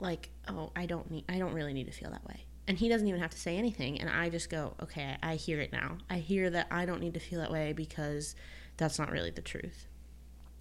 like, 0.00 0.30
"Oh, 0.48 0.70
I 0.76 0.86
don't 0.86 1.10
need, 1.10 1.24
I 1.28 1.38
don't 1.38 1.54
really 1.54 1.72
need 1.72 1.86
to 1.86 1.92
feel 1.92 2.10
that 2.10 2.24
way." 2.26 2.44
And 2.68 2.78
he 2.78 2.88
doesn't 2.88 3.08
even 3.08 3.20
have 3.20 3.30
to 3.30 3.38
say 3.38 3.56
anything, 3.56 4.00
and 4.00 4.08
I 4.08 4.28
just 4.28 4.48
go, 4.48 4.74
"Okay, 4.80 5.16
I 5.22 5.34
hear 5.34 5.60
it 5.60 5.72
now. 5.72 5.98
I 6.08 6.18
hear 6.18 6.48
that 6.50 6.68
I 6.70 6.86
don't 6.86 7.00
need 7.00 7.14
to 7.14 7.20
feel 7.20 7.40
that 7.40 7.50
way 7.50 7.72
because 7.72 8.36
that's 8.76 8.98
not 8.98 9.10
really 9.10 9.30
the 9.30 9.42
truth." 9.42 9.86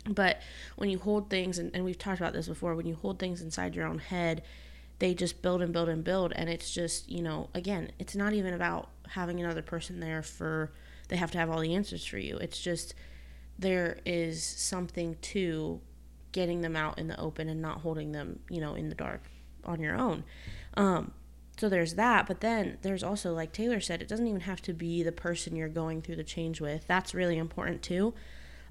But 0.09 0.41
when 0.77 0.89
you 0.89 0.97
hold 0.97 1.29
things, 1.29 1.59
and, 1.59 1.71
and 1.75 1.85
we've 1.85 1.97
talked 1.97 2.19
about 2.19 2.33
this 2.33 2.47
before, 2.47 2.75
when 2.75 2.87
you 2.87 2.95
hold 2.95 3.19
things 3.19 3.41
inside 3.41 3.75
your 3.75 3.85
own 3.85 3.99
head, 3.99 4.41
they 4.99 5.13
just 5.13 5.41
build 5.41 5.61
and 5.61 5.73
build 5.73 5.89
and 5.89 6.03
build. 6.03 6.33
And 6.35 6.49
it's 6.49 6.71
just, 6.71 7.09
you 7.09 7.21
know, 7.21 7.49
again, 7.53 7.91
it's 7.99 8.15
not 8.15 8.33
even 8.33 8.53
about 8.53 8.89
having 9.09 9.39
another 9.39 9.61
person 9.61 9.99
there 9.99 10.23
for, 10.23 10.71
they 11.09 11.17
have 11.17 11.31
to 11.31 11.37
have 11.37 11.49
all 11.49 11.59
the 11.59 11.75
answers 11.75 12.05
for 12.05 12.17
you. 12.17 12.37
It's 12.37 12.59
just, 12.59 12.93
there 13.59 13.99
is 14.05 14.43
something 14.43 15.17
to 15.21 15.81
getting 16.31 16.61
them 16.61 16.75
out 16.75 16.97
in 16.97 17.07
the 17.07 17.19
open 17.19 17.49
and 17.49 17.61
not 17.61 17.81
holding 17.81 18.11
them, 18.11 18.39
you 18.49 18.61
know, 18.61 18.75
in 18.75 18.89
the 18.89 18.95
dark 18.95 19.21
on 19.65 19.79
your 19.79 19.95
own. 19.95 20.23
Um, 20.75 21.11
so 21.61 21.69
there's 21.69 21.93
that, 21.93 22.25
but 22.25 22.41
then 22.41 22.79
there's 22.81 23.03
also, 23.03 23.35
like 23.35 23.53
Taylor 23.53 23.79
said, 23.79 24.01
it 24.01 24.07
doesn't 24.07 24.25
even 24.25 24.41
have 24.41 24.63
to 24.63 24.73
be 24.73 25.03
the 25.03 25.11
person 25.11 25.55
you're 25.55 25.69
going 25.69 26.01
through 26.01 26.15
the 26.15 26.23
change 26.23 26.59
with. 26.59 26.87
That's 26.87 27.13
really 27.13 27.37
important 27.37 27.83
too 27.83 28.15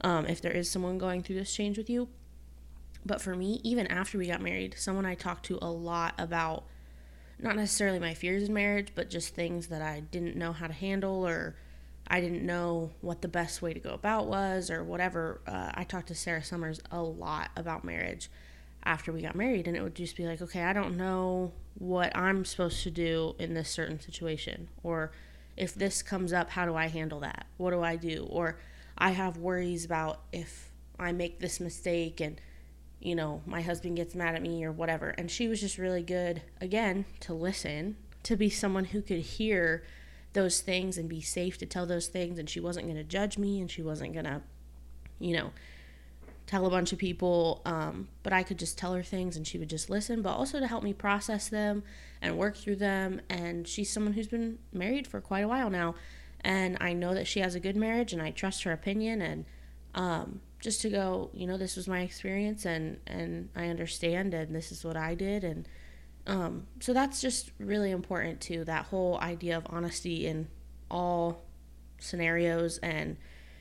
um, 0.01 0.27
if 0.27 0.43
there 0.43 0.51
is 0.51 0.69
someone 0.69 0.99
going 0.99 1.23
through 1.23 1.37
this 1.37 1.55
change 1.55 1.79
with 1.79 1.89
you. 1.89 2.09
But 3.07 3.21
for 3.21 3.37
me, 3.37 3.61
even 3.63 3.87
after 3.87 4.19
we 4.19 4.27
got 4.27 4.41
married, 4.41 4.75
someone 4.77 5.07
I 5.07 5.15
talked 5.15 5.47
to 5.47 5.59
a 5.63 5.71
lot 5.71 6.15
about 6.19 6.65
not 7.39 7.55
necessarily 7.55 8.01
my 8.01 8.13
fears 8.13 8.43
in 8.43 8.53
marriage, 8.53 8.89
but 8.97 9.09
just 9.09 9.37
things 9.37 9.69
that 9.69 9.83
I 9.83 10.01
didn't 10.01 10.35
know 10.35 10.53
how 10.53 10.67
to 10.67 10.73
handle 10.73 11.25
or 11.25 11.55
I 12.09 12.21
didn't 12.21 12.45
know 12.45 12.91
what 13.03 13.23
the 13.23 13.29
best 13.29 13.63
way 13.63 13.73
to 13.73 13.79
go 13.79 13.91
about 13.91 14.27
was 14.27 14.69
or 14.69 14.83
whatever. 14.83 15.43
Uh, 15.47 15.71
I 15.75 15.85
talked 15.85 16.09
to 16.09 16.17
Sarah 16.17 16.43
Summers 16.43 16.81
a 16.91 17.01
lot 17.01 17.51
about 17.55 17.85
marriage 17.85 18.29
after 18.85 19.13
we 19.13 19.23
got 19.23 19.35
married, 19.35 19.67
and 19.67 19.77
it 19.77 19.83
would 19.83 19.95
just 19.95 20.17
be 20.17 20.27
like, 20.27 20.41
okay, 20.41 20.63
I 20.63 20.73
don't 20.73 20.97
know 20.97 21.53
what 21.79 22.17
I'm 22.17 22.45
supposed 22.45 22.83
to 22.85 22.91
do 22.91 23.35
in 23.39 23.55
this 23.55 23.71
certain 23.71 24.01
situation, 24.01 24.69
or 24.83 25.13
if 25.57 25.75
this 25.75 26.03
comes 26.03 26.33
up, 26.33 26.51
how 26.51 26.65
do 26.65 26.75
I 26.75 26.89
handle 26.89 27.21
that? 27.21 27.47
What 27.57 27.73
do 27.73 27.83
I 27.83 27.97
do? 27.97 28.27
Or 28.31 28.59
I 28.97 29.11
have 29.11 29.37
worries 29.37 29.85
about 29.85 30.23
if 30.33 30.71
I 30.99 31.13
make 31.13 31.41
this 31.41 31.61
mistake 31.61 32.21
and 32.21 32.41
you 33.01 33.15
know, 33.15 33.41
my 33.47 33.63
husband 33.63 33.97
gets 33.97 34.15
mad 34.15 34.35
at 34.35 34.43
me 34.43 34.63
or 34.65 34.71
whatever. 34.71 35.09
And 35.09 35.31
she 35.31 35.49
was 35.49 35.61
just 35.61 35.79
really 35.79 36.03
good, 36.03 36.43
again, 36.61 37.07
to 37.21 37.33
listen, 37.33 37.97
to 38.25 38.37
be 38.37 38.51
someone 38.51 38.85
who 38.85 39.01
could 39.01 39.21
hear 39.21 39.83
those 40.35 40.61
things 40.61 40.99
and 40.99 41.09
be 41.09 41.23
safe 41.23 41.57
to 41.59 41.67
tell 41.67 41.87
those 41.87 42.09
things. 42.09 42.39
And 42.39 42.49
she 42.49 42.61
wasn't 42.61 42.87
going 42.87 42.99
to 42.99 43.05
judge 43.05 43.39
me 43.39 43.61
and 43.61 43.71
she 43.71 43.83
wasn't 43.83 44.13
going 44.13 44.27
to, 44.27 44.43
you 45.19 45.35
know, 45.35 45.51
tell 46.51 46.67
a 46.67 46.71
bunch 46.71 46.93
of 46.93 46.99
people. 46.99 47.63
Um, 47.65 48.09
but 48.25 48.33
I 48.33 48.43
could 48.43 48.59
just 48.59 48.77
tell 48.77 48.93
her 48.95 49.05
things 49.05 49.37
and 49.37 49.47
she 49.47 49.57
would 49.57 49.71
just 49.71 49.89
listen, 49.89 50.21
but 50.21 50.31
also 50.33 50.59
to 50.59 50.67
help 50.67 50.83
me 50.83 50.93
process 50.93 51.49
them 51.49 51.85
and 52.21 52.37
work 52.37 52.57
through 52.57 52.77
them. 52.77 53.21
And 53.31 53.69
she's 53.69 53.93
someone 53.93 54.15
who's 54.15 54.27
been 54.27 54.59
married 54.73 55.07
for 55.07 55.21
quite 55.21 55.45
a 55.45 55.49
while 55.49 55.71
now. 55.71 55.95
And 56.41 56.77
I 56.81 56.93
know 56.93 57.15
that 57.15 57.29
she 57.29 57.39
has 57.39 57.55
a 57.55 57.61
good 57.61 57.77
marriage 57.77 58.13
and 58.13 58.21
I 58.21 58.33
trust 58.33 58.65
her 58.65 58.73
opinion. 58.73 59.23
And, 59.23 59.45
um, 59.95 60.41
just 60.59 60.83
to 60.83 60.91
go, 60.91 61.31
you 61.33 61.47
know, 61.47 61.57
this 61.57 61.77
was 61.77 61.89
my 61.89 62.01
experience 62.01 62.67
and 62.67 62.99
and 63.07 63.49
I 63.57 63.69
understand 63.69 64.35
and 64.35 64.55
this 64.55 64.71
is 64.71 64.85
what 64.85 64.95
I 64.95 65.15
did 65.15 65.43
and 65.43 65.67
um, 66.27 66.67
so 66.81 66.93
that's 66.93 67.23
just 67.23 67.51
really 67.59 67.91
important 67.91 68.43
too. 68.43 68.65
That 68.65 68.85
whole 68.85 69.19
idea 69.21 69.57
of 69.57 69.67
honesty 69.71 70.27
in 70.27 70.49
all 70.91 71.45
scenarios 71.99 72.77
and 72.79 73.17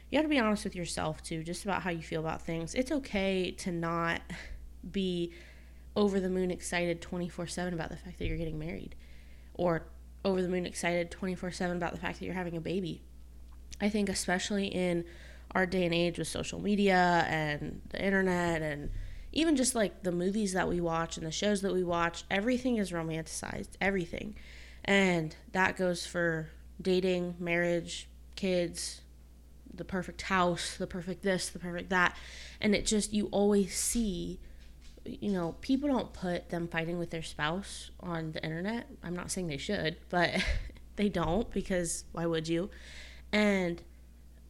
you 0.09 0.17
have 0.17 0.25
to 0.25 0.29
be 0.29 0.39
honest 0.39 0.63
with 0.63 0.75
yourself 0.75 1.21
too, 1.21 1.43
just 1.43 1.63
about 1.63 1.83
how 1.83 1.89
you 1.89 2.01
feel 2.01 2.21
about 2.21 2.41
things. 2.41 2.73
It's 2.75 2.91
okay 2.91 3.51
to 3.51 3.71
not 3.71 4.21
be 4.91 5.33
over 5.95 6.19
the 6.19 6.29
moon 6.29 6.51
excited 6.51 7.01
24/7 7.01 7.73
about 7.73 7.89
the 7.89 7.97
fact 7.97 8.17
that 8.19 8.27
you're 8.27 8.37
getting 8.37 8.59
married 8.59 8.95
or 9.53 9.87
over 10.23 10.41
the 10.41 10.47
moon 10.47 10.65
excited 10.65 11.11
24/7 11.11 11.77
about 11.77 11.91
the 11.91 11.99
fact 11.99 12.19
that 12.19 12.25
you're 12.25 12.33
having 12.33 12.57
a 12.57 12.61
baby. 12.61 13.01
I 13.81 13.89
think 13.89 14.09
especially 14.09 14.67
in 14.67 15.05
our 15.51 15.65
day 15.65 15.85
and 15.85 15.93
age 15.93 16.17
with 16.17 16.27
social 16.27 16.59
media 16.59 17.25
and 17.27 17.81
the 17.89 18.03
internet 18.03 18.61
and 18.61 18.91
even 19.31 19.55
just 19.55 19.75
like 19.75 20.03
the 20.03 20.11
movies 20.11 20.53
that 20.53 20.67
we 20.67 20.81
watch 20.81 21.17
and 21.17 21.25
the 21.25 21.31
shows 21.31 21.61
that 21.61 21.73
we 21.73 21.83
watch, 21.83 22.23
everything 22.29 22.77
is 22.77 22.91
romanticized, 22.91 23.69
everything. 23.79 24.35
And 24.85 25.35
that 25.51 25.75
goes 25.75 26.05
for 26.05 26.49
dating, 26.81 27.35
marriage, 27.39 28.07
kids, 28.35 29.01
the 29.79 29.86
perfect 29.86 30.21
house, 30.24 30.77
the 30.77 30.86
perfect 30.86 31.24
this, 31.24 31.50
the 31.50 31.57
perfect 31.57 31.89
that. 31.89 32.15
And 32.62 32.75
it 32.75 32.86
just, 32.86 33.12
you 33.12 33.27
always 33.31 33.75
see, 33.75 34.39
you 35.03 35.31
know, 35.31 35.55
people 35.62 35.89
don't 35.89 36.13
put 36.13 36.50
them 36.50 36.67
fighting 36.67 37.00
with 37.00 37.09
their 37.09 37.24
spouse 37.24 37.89
on 38.00 38.33
the 38.33 38.43
internet. 38.43 38.88
I'm 39.01 39.15
not 39.15 39.31
saying 39.31 39.48
they 39.48 39.57
should, 39.57 39.98
but 40.09 40.31
they 40.98 41.09
don't 41.09 41.50
because 41.51 42.03
why 42.12 42.27
would 42.27 42.48
you? 42.48 42.69
And 43.31 43.81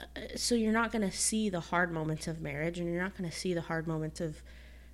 uh, 0.02 0.06
so 0.36 0.56
you're 0.56 0.74
not 0.74 0.92
going 0.92 1.10
to 1.10 1.16
see 1.16 1.50
the 1.50 1.62
hard 1.62 1.94
moments 1.94 2.28
of 2.28 2.42
marriage 2.42 2.80
and 2.80 2.92
you're 2.92 3.02
not 3.02 3.18
going 3.18 3.30
to 3.30 3.36
see 3.36 3.54
the 3.54 3.62
hard 3.62 3.88
moments 3.88 4.20
of 4.20 4.42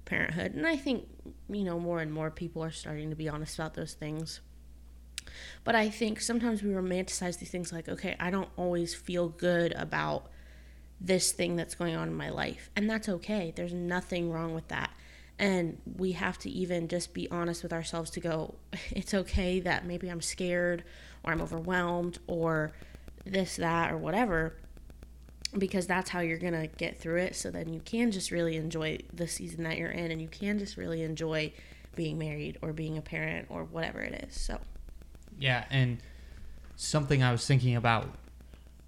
parenthood. 0.06 0.54
And 0.54 0.68
I 0.68 0.76
think, 0.76 1.08
you 1.50 1.64
know, 1.64 1.80
more 1.80 2.00
and 2.00 2.12
more 2.12 2.30
people 2.30 2.64
are 2.64 2.72
starting 2.72 3.10
to 3.10 3.16
be 3.16 3.28
honest 3.28 3.56
about 3.56 3.74
those 3.74 3.94
things. 3.94 4.42
But 5.64 5.76
I 5.76 5.90
think 5.90 6.22
sometimes 6.22 6.64
we 6.64 6.72
romanticize 6.72 7.40
these 7.40 7.50
things 7.50 7.72
like, 7.72 7.90
okay, 7.90 8.16
I 8.20 8.30
don't 8.30 8.50
always 8.58 8.94
feel 8.94 9.30
good 9.30 9.74
about 9.74 10.28
this 11.02 11.32
thing 11.32 11.56
that's 11.56 11.76
going 11.76 11.96
on 11.96 12.08
in 12.08 12.16
my 12.16 12.30
life. 12.30 12.70
And 12.76 12.90
that's 12.90 13.10
okay. 13.10 13.54
There's 13.56 13.74
nothing 13.74 14.32
wrong 14.32 14.54
with 14.54 14.68
that. 14.70 14.92
And 15.38 15.82
we 15.98 16.14
have 16.14 16.38
to 16.40 16.50
even 16.50 16.88
just 16.88 17.14
be 17.14 17.30
honest 17.30 17.62
with 17.62 17.74
ourselves 17.74 18.10
to 18.12 18.20
go, 18.20 18.56
it's 18.92 19.14
okay 19.14 19.60
that 19.62 19.86
maybe 19.86 20.10
I'm 20.10 20.22
scared 20.22 20.84
or 21.24 21.32
I'm 21.32 21.42
overwhelmed 21.42 22.20
or 22.28 22.72
this, 23.26 23.58
that, 23.58 23.92
or 23.92 23.98
whatever 23.98 24.54
because 25.58 25.88
that's 25.88 26.10
how 26.10 26.20
you're 26.20 26.38
going 26.38 26.54
to 26.54 26.68
get 26.68 27.00
through 27.00 27.18
it. 27.18 27.36
So 27.36 27.50
then 27.50 27.74
you 27.74 27.80
can 27.80 28.12
just 28.12 28.32
really 28.32 28.56
enjoy 28.58 29.00
the 29.14 29.28
season 29.28 29.64
that 29.64 29.78
you're 29.78 29.90
in 29.90 30.12
and 30.12 30.22
you 30.22 30.28
can 30.28 30.60
just 30.60 30.78
really 30.78 31.02
enjoy 31.02 31.54
being 31.96 32.18
married 32.18 32.58
or 32.62 32.74
being 32.74 32.98
a 32.98 33.02
parent 33.02 33.48
or 33.50 33.64
whatever 33.64 34.02
it 34.02 34.26
is. 34.28 34.40
So, 34.40 34.60
yeah. 35.40 35.66
And 35.70 36.00
something 36.76 37.24
I 37.24 37.32
was 37.32 37.46
thinking 37.46 37.76
about 37.76 38.10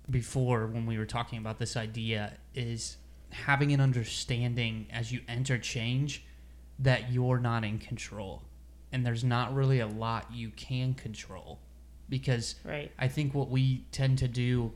before 0.10 0.68
when 0.68 0.86
we 0.86 0.98
were 0.98 1.06
talking 1.06 1.38
about 1.40 1.60
this 1.60 1.76
idea 1.76 2.34
is 2.56 2.98
having 3.32 3.74
an 3.74 3.82
understanding 3.82 4.88
as 4.92 5.12
you 5.12 5.22
enter 5.28 5.58
change 5.58 6.26
that 6.80 7.12
you're 7.12 7.40
not 7.40 7.64
in 7.64 7.78
control 7.78 8.44
and 8.92 9.06
there's 9.06 9.24
not 9.24 9.54
really 9.54 9.80
a 9.80 9.88
lot 9.88 10.28
you 10.32 10.50
can 10.52 10.94
control 10.94 11.60
because 12.10 12.56
right. 12.64 12.92
I 12.98 13.08
think 13.08 13.34
what 13.34 13.50
we 13.50 13.86
tend 13.92 14.20
to 14.20 14.28
do 14.28 14.72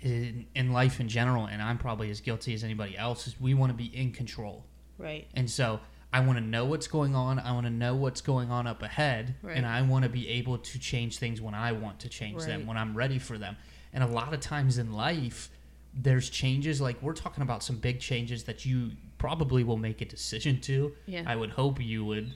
in, 0.00 0.46
in 0.54 0.72
life 0.72 1.00
in 1.00 1.08
general, 1.08 1.46
and 1.46 1.60
I'm 1.60 1.78
probably 1.78 2.10
as 2.10 2.20
guilty 2.20 2.54
as 2.54 2.62
anybody 2.62 2.96
else, 2.96 3.26
is 3.26 3.40
we 3.40 3.54
want 3.54 3.70
to 3.70 3.76
be 3.76 3.86
in 3.86 4.12
control. 4.12 4.64
Right. 4.96 5.26
And 5.34 5.50
so 5.50 5.80
I 6.12 6.20
want 6.20 6.38
to 6.38 6.44
know 6.44 6.64
what's 6.64 6.88
going 6.88 7.14
on. 7.14 7.38
I 7.38 7.52
want 7.52 7.66
to 7.66 7.70
know 7.72 7.94
what's 7.94 8.20
going 8.20 8.50
on 8.50 8.66
up 8.66 8.82
ahead, 8.82 9.36
Right. 9.42 9.56
and 9.56 9.64
I 9.64 9.82
want 9.82 10.02
to 10.04 10.08
be 10.08 10.28
able 10.28 10.58
to 10.58 10.78
change 10.78 11.18
things 11.18 11.40
when 11.40 11.54
I 11.54 11.72
want 11.72 12.00
to 12.00 12.08
change 12.08 12.42
them, 12.44 12.66
when 12.66 12.76
I'm 12.76 12.96
ready 12.96 13.18
for 13.18 13.38
them. 13.38 13.56
And 13.92 14.02
a 14.02 14.06
lot 14.08 14.34
of 14.34 14.40
times 14.40 14.78
in 14.78 14.92
life, 14.92 15.50
there's 15.94 16.28
changes 16.30 16.80
like 16.80 17.00
we're 17.02 17.12
talking 17.14 17.42
about 17.42 17.62
some 17.62 17.76
big 17.76 18.00
changes 18.00 18.44
that 18.44 18.64
you 18.66 18.92
probably 19.18 19.62
will 19.64 19.76
make 19.76 20.00
a 20.00 20.04
decision 20.04 20.60
to. 20.62 20.92
Yeah. 21.06 21.24
I 21.26 21.36
would 21.36 21.50
hope 21.50 21.80
you 21.80 22.04
would 22.04 22.32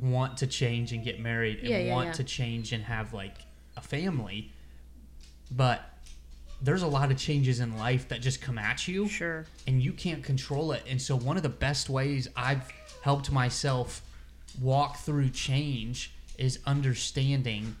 want 0.00 0.36
to 0.38 0.46
change 0.46 0.92
and 0.92 1.02
get 1.04 1.18
married 1.20 1.58
and 1.58 1.68
Yeah, 1.68 1.78
yeah, 1.80 1.92
want 1.94 2.06
yeah. 2.08 2.12
to 2.12 2.24
change 2.24 2.72
and 2.72 2.84
have 2.84 3.12
like 3.12 3.38
a 3.76 3.80
family. 3.80 4.52
But 5.50 5.82
there's 6.60 6.82
a 6.82 6.86
lot 6.88 7.10
of 7.10 7.16
changes 7.16 7.60
in 7.60 7.76
life 7.78 8.08
that 8.08 8.20
just 8.20 8.40
come 8.40 8.58
at 8.58 8.86
you 8.88 9.08
Sure. 9.08 9.46
and 9.66 9.82
you 9.82 9.92
can't 9.92 10.22
control 10.22 10.72
it. 10.72 10.82
And 10.88 11.00
so, 11.00 11.16
one 11.16 11.36
of 11.36 11.42
the 11.42 11.48
best 11.48 11.88
ways 11.88 12.28
I've 12.36 12.70
helped 13.02 13.30
myself 13.30 14.02
walk 14.60 14.98
through 14.98 15.30
change 15.30 16.12
is 16.36 16.58
understanding 16.66 17.76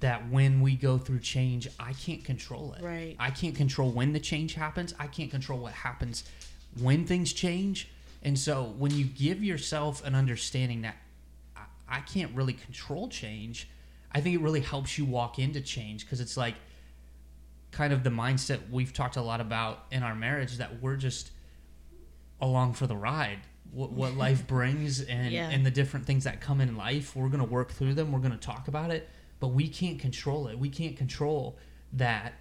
that 0.00 0.28
when 0.30 0.60
we 0.60 0.74
go 0.74 0.98
through 0.98 1.20
change, 1.20 1.68
I 1.78 1.92
can't 1.92 2.24
control 2.24 2.74
it. 2.76 2.82
Right. 2.82 3.16
I 3.18 3.30
can't 3.30 3.54
control 3.54 3.90
when 3.90 4.12
the 4.12 4.20
change 4.20 4.54
happens. 4.54 4.94
I 4.98 5.06
can't 5.06 5.30
control 5.30 5.60
what 5.60 5.72
happens 5.72 6.24
when 6.80 7.06
things 7.06 7.32
change. 7.32 7.88
And 8.22 8.38
so, 8.38 8.74
when 8.78 8.92
you 8.92 9.04
give 9.04 9.42
yourself 9.42 10.04
an 10.04 10.14
understanding 10.14 10.82
that 10.82 10.96
I, 11.56 11.62
I 11.88 12.00
can't 12.00 12.34
really 12.34 12.52
control 12.52 13.08
change, 13.08 13.68
I 14.12 14.20
think 14.20 14.36
it 14.36 14.42
really 14.42 14.60
helps 14.60 14.98
you 14.98 15.04
walk 15.04 15.38
into 15.38 15.60
change 15.60 16.04
because 16.04 16.20
it's 16.20 16.36
like, 16.36 16.54
kind 17.72 17.92
of 17.92 18.04
the 18.04 18.10
mindset 18.10 18.60
we've 18.70 18.92
talked 18.92 19.16
a 19.16 19.22
lot 19.22 19.40
about 19.40 19.86
in 19.90 20.02
our 20.02 20.14
marriage 20.14 20.58
that 20.58 20.80
we're 20.80 20.96
just 20.96 21.30
along 22.40 22.74
for 22.74 22.86
the 22.86 22.96
ride. 22.96 23.38
What, 23.72 23.92
what 23.92 24.14
life 24.16 24.46
brings 24.46 25.00
and, 25.00 25.32
Yeah. 25.32 25.48
and 25.48 25.64
the 25.64 25.70
different 25.70 26.04
things 26.06 26.24
that 26.24 26.40
come 26.40 26.60
in 26.60 26.76
life, 26.76 27.16
we're 27.16 27.28
going 27.28 27.42
to 27.42 27.48
work 27.50 27.72
through 27.72 27.94
them. 27.94 28.12
We're 28.12 28.18
going 28.20 28.32
to 28.32 28.36
talk 28.46 28.68
about 28.68 28.90
it, 28.90 29.08
but 29.40 29.48
we 29.48 29.66
can't 29.68 29.98
control 29.98 30.46
it. 30.48 30.58
We 30.58 30.68
can't 30.68 30.96
control 30.96 31.58
that 31.94 32.34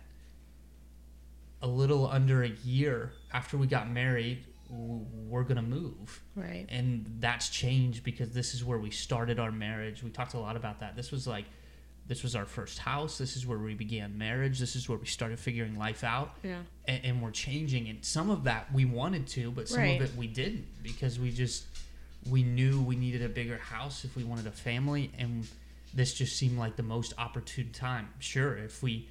a 1.61 1.67
little 1.67 2.07
under 2.07 2.43
a 2.43 2.49
year 2.49 3.13
after 3.31 3.57
we 3.57 3.67
got 3.67 3.89
married, 3.89 4.45
we're 4.69 5.43
going 5.43 5.57
to 5.57 5.61
move 5.61 6.21
Right. 6.35 6.65
and 6.69 7.17
that's 7.19 7.49
changed 7.49 8.03
because 8.03 8.31
this 8.31 8.53
is 8.53 8.63
where 8.63 8.77
we 8.79 8.89
started 8.89 9.37
our 9.39 9.51
marriage. 9.51 10.01
We 10.01 10.09
talked 10.09 10.33
a 10.33 10.39
lot 10.39 10.55
about 10.55 10.79
that. 10.79 10.95
This 10.95 11.11
was 11.11 11.27
like 11.27 11.45
this 12.11 12.23
was 12.23 12.35
our 12.35 12.43
first 12.45 12.77
house. 12.77 13.17
This 13.17 13.37
is 13.37 13.47
where 13.47 13.57
we 13.57 13.73
began 13.73 14.17
marriage. 14.17 14.59
This 14.59 14.75
is 14.75 14.89
where 14.89 14.97
we 14.97 15.05
started 15.05 15.39
figuring 15.39 15.77
life 15.77 16.03
out. 16.03 16.35
Yeah. 16.43 16.57
And, 16.85 17.05
and 17.05 17.21
we're 17.21 17.31
changing. 17.31 17.87
And 17.87 18.03
some 18.03 18.29
of 18.29 18.43
that 18.43 18.67
we 18.73 18.83
wanted 18.83 19.27
to, 19.27 19.49
but 19.49 19.69
some 19.69 19.79
Right. 19.79 20.01
of 20.01 20.09
it 20.09 20.17
we 20.17 20.27
didn't 20.27 20.65
because 20.83 21.21
we 21.21 21.31
just 21.31 21.63
we 22.29 22.43
knew 22.43 22.81
we 22.81 22.97
needed 22.97 23.21
a 23.23 23.29
bigger 23.29 23.55
house 23.57 24.03
if 24.03 24.17
we 24.17 24.25
wanted 24.25 24.45
a 24.45 24.51
family, 24.51 25.09
and 25.17 25.47
this 25.93 26.13
just 26.13 26.35
seemed 26.35 26.59
like 26.59 26.75
the 26.75 26.83
most 26.83 27.13
opportune 27.17 27.71
time. 27.71 28.09
Sure, 28.19 28.57
if 28.57 28.83
we 28.83 29.07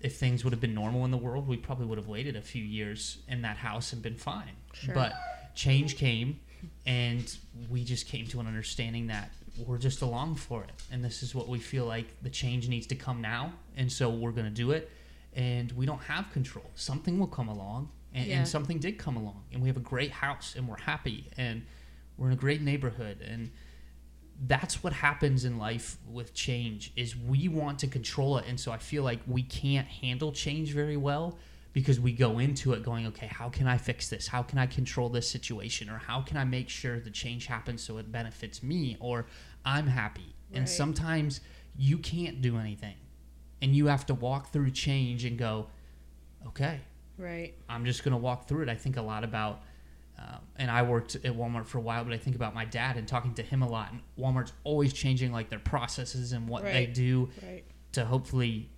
if 0.00 0.16
things 0.16 0.42
would 0.42 0.54
have 0.54 0.60
been 0.60 0.74
normal 0.74 1.04
in 1.04 1.10
the 1.10 1.18
world, 1.18 1.46
we 1.46 1.58
probably 1.58 1.84
would 1.84 1.98
have 1.98 2.08
waited 2.08 2.34
a 2.34 2.40
few 2.40 2.64
years 2.64 3.18
in 3.28 3.42
that 3.42 3.58
house 3.58 3.92
and 3.92 4.00
been 4.00 4.16
fine. 4.16 4.56
Sure. 4.72 4.94
But 4.94 5.12
change 5.54 5.98
came, 5.98 6.40
and 6.86 7.30
we 7.68 7.84
just 7.84 8.06
came 8.06 8.26
to 8.28 8.40
an 8.40 8.46
understanding 8.46 9.08
that 9.08 9.30
we're 9.58 9.78
just 9.78 10.02
along 10.02 10.36
for 10.36 10.62
it, 10.64 10.70
and 10.90 11.04
this 11.04 11.22
is 11.22 11.34
what 11.34 11.48
we 11.48 11.58
feel 11.58 11.84
like 11.84 12.06
the 12.22 12.30
change 12.30 12.68
needs 12.68 12.86
to 12.88 12.94
come 12.94 13.20
now, 13.20 13.52
and 13.76 13.90
so 13.92 14.08
we're 14.10 14.32
going 14.32 14.46
to 14.46 14.50
do 14.50 14.70
it. 14.72 14.90
And 15.34 15.72
we 15.72 15.86
don't 15.86 16.02
have 16.02 16.30
control. 16.30 16.70
Something 16.74 17.18
will 17.18 17.26
come 17.26 17.48
along, 17.48 17.90
and, 18.12 18.26
Yeah. 18.26 18.38
and 18.38 18.48
something 18.48 18.78
did 18.78 18.98
come 18.98 19.16
along, 19.16 19.44
and 19.52 19.62
we 19.62 19.68
have 19.68 19.76
a 19.76 19.80
great 19.80 20.10
house, 20.10 20.54
and 20.56 20.68
we're 20.68 20.80
happy, 20.80 21.30
and 21.36 21.64
we're 22.16 22.26
in 22.28 22.32
a 22.34 22.36
great 22.36 22.60
neighborhood, 22.62 23.20
and 23.22 23.50
that's 24.46 24.82
what 24.82 24.92
happens 24.92 25.44
in 25.44 25.56
life 25.58 25.98
with 26.10 26.34
change 26.34 26.92
is 26.96 27.16
we 27.16 27.48
want 27.48 27.78
to 27.78 27.86
control 27.86 28.38
it. 28.38 28.44
And 28.48 28.58
so 28.58 28.72
i 28.72 28.78
feel 28.78 29.04
like 29.04 29.20
we 29.26 29.42
can't 29.42 29.86
handle 29.86 30.32
change 30.32 30.72
very 30.72 30.96
well 30.96 31.38
because 31.72 31.98
we 32.00 32.12
go 32.12 32.38
into 32.38 32.72
it 32.72 32.82
going 32.82 33.06
okay 33.06 33.26
how 33.26 33.48
can 33.48 33.66
i 33.66 33.76
fix 33.78 34.08
this 34.08 34.28
how 34.28 34.42
can 34.42 34.58
i 34.58 34.66
control 34.66 35.08
this 35.08 35.28
situation 35.28 35.88
or 35.88 35.98
how 35.98 36.20
can 36.20 36.36
i 36.36 36.44
make 36.44 36.68
sure 36.68 37.00
the 37.00 37.10
change 37.10 37.46
happens 37.46 37.82
so 37.82 37.98
it 37.98 38.10
benefits 38.12 38.62
me 38.62 38.96
or 39.00 39.26
i'm 39.64 39.86
happy 39.86 40.34
and 40.54 40.68
sometimes 40.68 41.40
you 41.78 41.96
can't 41.98 42.42
do 42.42 42.58
anything 42.58 42.94
and 43.62 43.74
you 43.74 43.86
have 43.86 44.04
to 44.04 44.14
walk 44.14 44.52
through 44.52 44.70
change 44.70 45.24
and 45.24 45.38
go 45.38 45.66
okay 46.46 46.80
Right. 47.18 47.54
I'm 47.68 47.84
just 47.84 48.02
going 48.04 48.12
to 48.12 48.18
walk 48.18 48.48
through 48.48 48.62
it. 48.62 48.68
I 48.70 48.74
think 48.74 48.96
a 48.96 49.02
lot 49.02 49.22
about, 49.22 49.62
um, 50.18 50.38
and 50.56 50.70
I 50.70 50.82
worked 50.82 51.14
at 51.14 51.22
Walmart 51.36 51.66
for 51.66 51.76
a 51.78 51.80
while, 51.80 52.02
but 52.04 52.12
I 52.14 52.16
think 52.16 52.34
about 52.34 52.54
my 52.54 52.64
dad 52.64 52.96
and 52.96 53.06
talking 53.06 53.34
to 53.34 53.42
him 53.42 53.62
a 53.62 53.68
lot. 53.68 53.92
And 53.92 54.00
Walmart's 54.18 54.52
always 54.64 54.92
changing 54.94 55.30
like 55.30 55.50
their 55.50 55.58
processes 55.60 56.32
and 56.32 56.48
what 56.48 56.64
they 56.72 56.86
do 56.86 57.28
Right. 57.42 57.64
to 57.92 58.06
hopefully, 58.06 58.70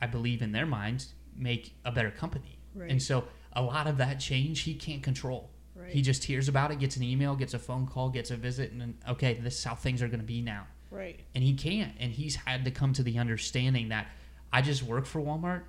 I 0.00 0.06
believe 0.06 0.40
in 0.42 0.52
their 0.52 0.66
minds, 0.66 1.12
make 1.36 1.74
a 1.84 1.92
better 1.92 2.10
company. 2.10 2.58
Right. 2.74 2.90
And 2.90 3.02
so 3.02 3.24
a 3.52 3.62
lot 3.62 3.86
of 3.86 3.96
that 3.98 4.20
change 4.20 4.60
he 4.60 4.74
can't 4.74 5.02
control. 5.02 5.50
Right. 5.74 5.90
He 5.90 6.02
just 6.02 6.24
hears 6.24 6.48
about 6.48 6.70
it, 6.70 6.78
gets 6.78 6.96
an 6.96 7.02
email, 7.02 7.36
gets 7.36 7.52
a 7.54 7.58
phone 7.58 7.86
call, 7.86 8.08
gets 8.08 8.30
a 8.30 8.36
visit, 8.36 8.72
and 8.72 8.80
then, 8.80 8.94
okay, 9.08 9.34
this 9.34 9.58
is 9.58 9.64
how 9.64 9.74
things 9.74 10.00
are 10.02 10.08
going 10.08 10.20
to 10.20 10.26
be 10.26 10.40
now 10.42 10.66
Right. 10.90 11.20
and 11.34 11.42
he 11.44 11.52
can't 11.54 11.92
and 12.00 12.12
he's 12.12 12.36
had 12.36 12.64
to 12.64 12.70
come 12.70 12.92
to 12.94 13.02
the 13.02 13.18
understanding 13.18 13.88
that 13.88 14.06
i 14.52 14.62
just 14.62 14.84
work 14.84 15.04
for 15.04 15.20
walmart 15.20 15.62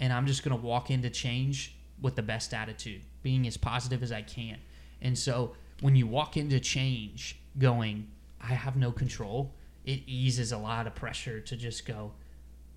and 0.00 0.12
i'm 0.12 0.26
just 0.26 0.42
going 0.44 0.54
to 0.58 0.60
walk 0.62 0.90
into 0.90 1.08
change 1.08 1.76
with 2.02 2.16
the 2.16 2.22
best 2.22 2.52
attitude 2.52 3.02
being 3.22 3.46
as 3.46 3.56
positive 3.56 4.02
as 4.02 4.10
i 4.10 4.20
can 4.20 4.58
and 5.00 5.16
so 5.16 5.54
when 5.80 5.94
you 5.94 6.08
walk 6.08 6.36
into 6.36 6.58
change 6.58 7.38
going 7.56 8.08
i 8.42 8.48
have 8.48 8.76
no 8.76 8.90
control 8.90 9.54
it 9.84 10.00
eases 10.06 10.50
a 10.50 10.58
lot 10.58 10.88
of 10.88 10.94
pressure 10.96 11.40
to 11.40 11.56
just 11.56 11.86
go 11.86 12.12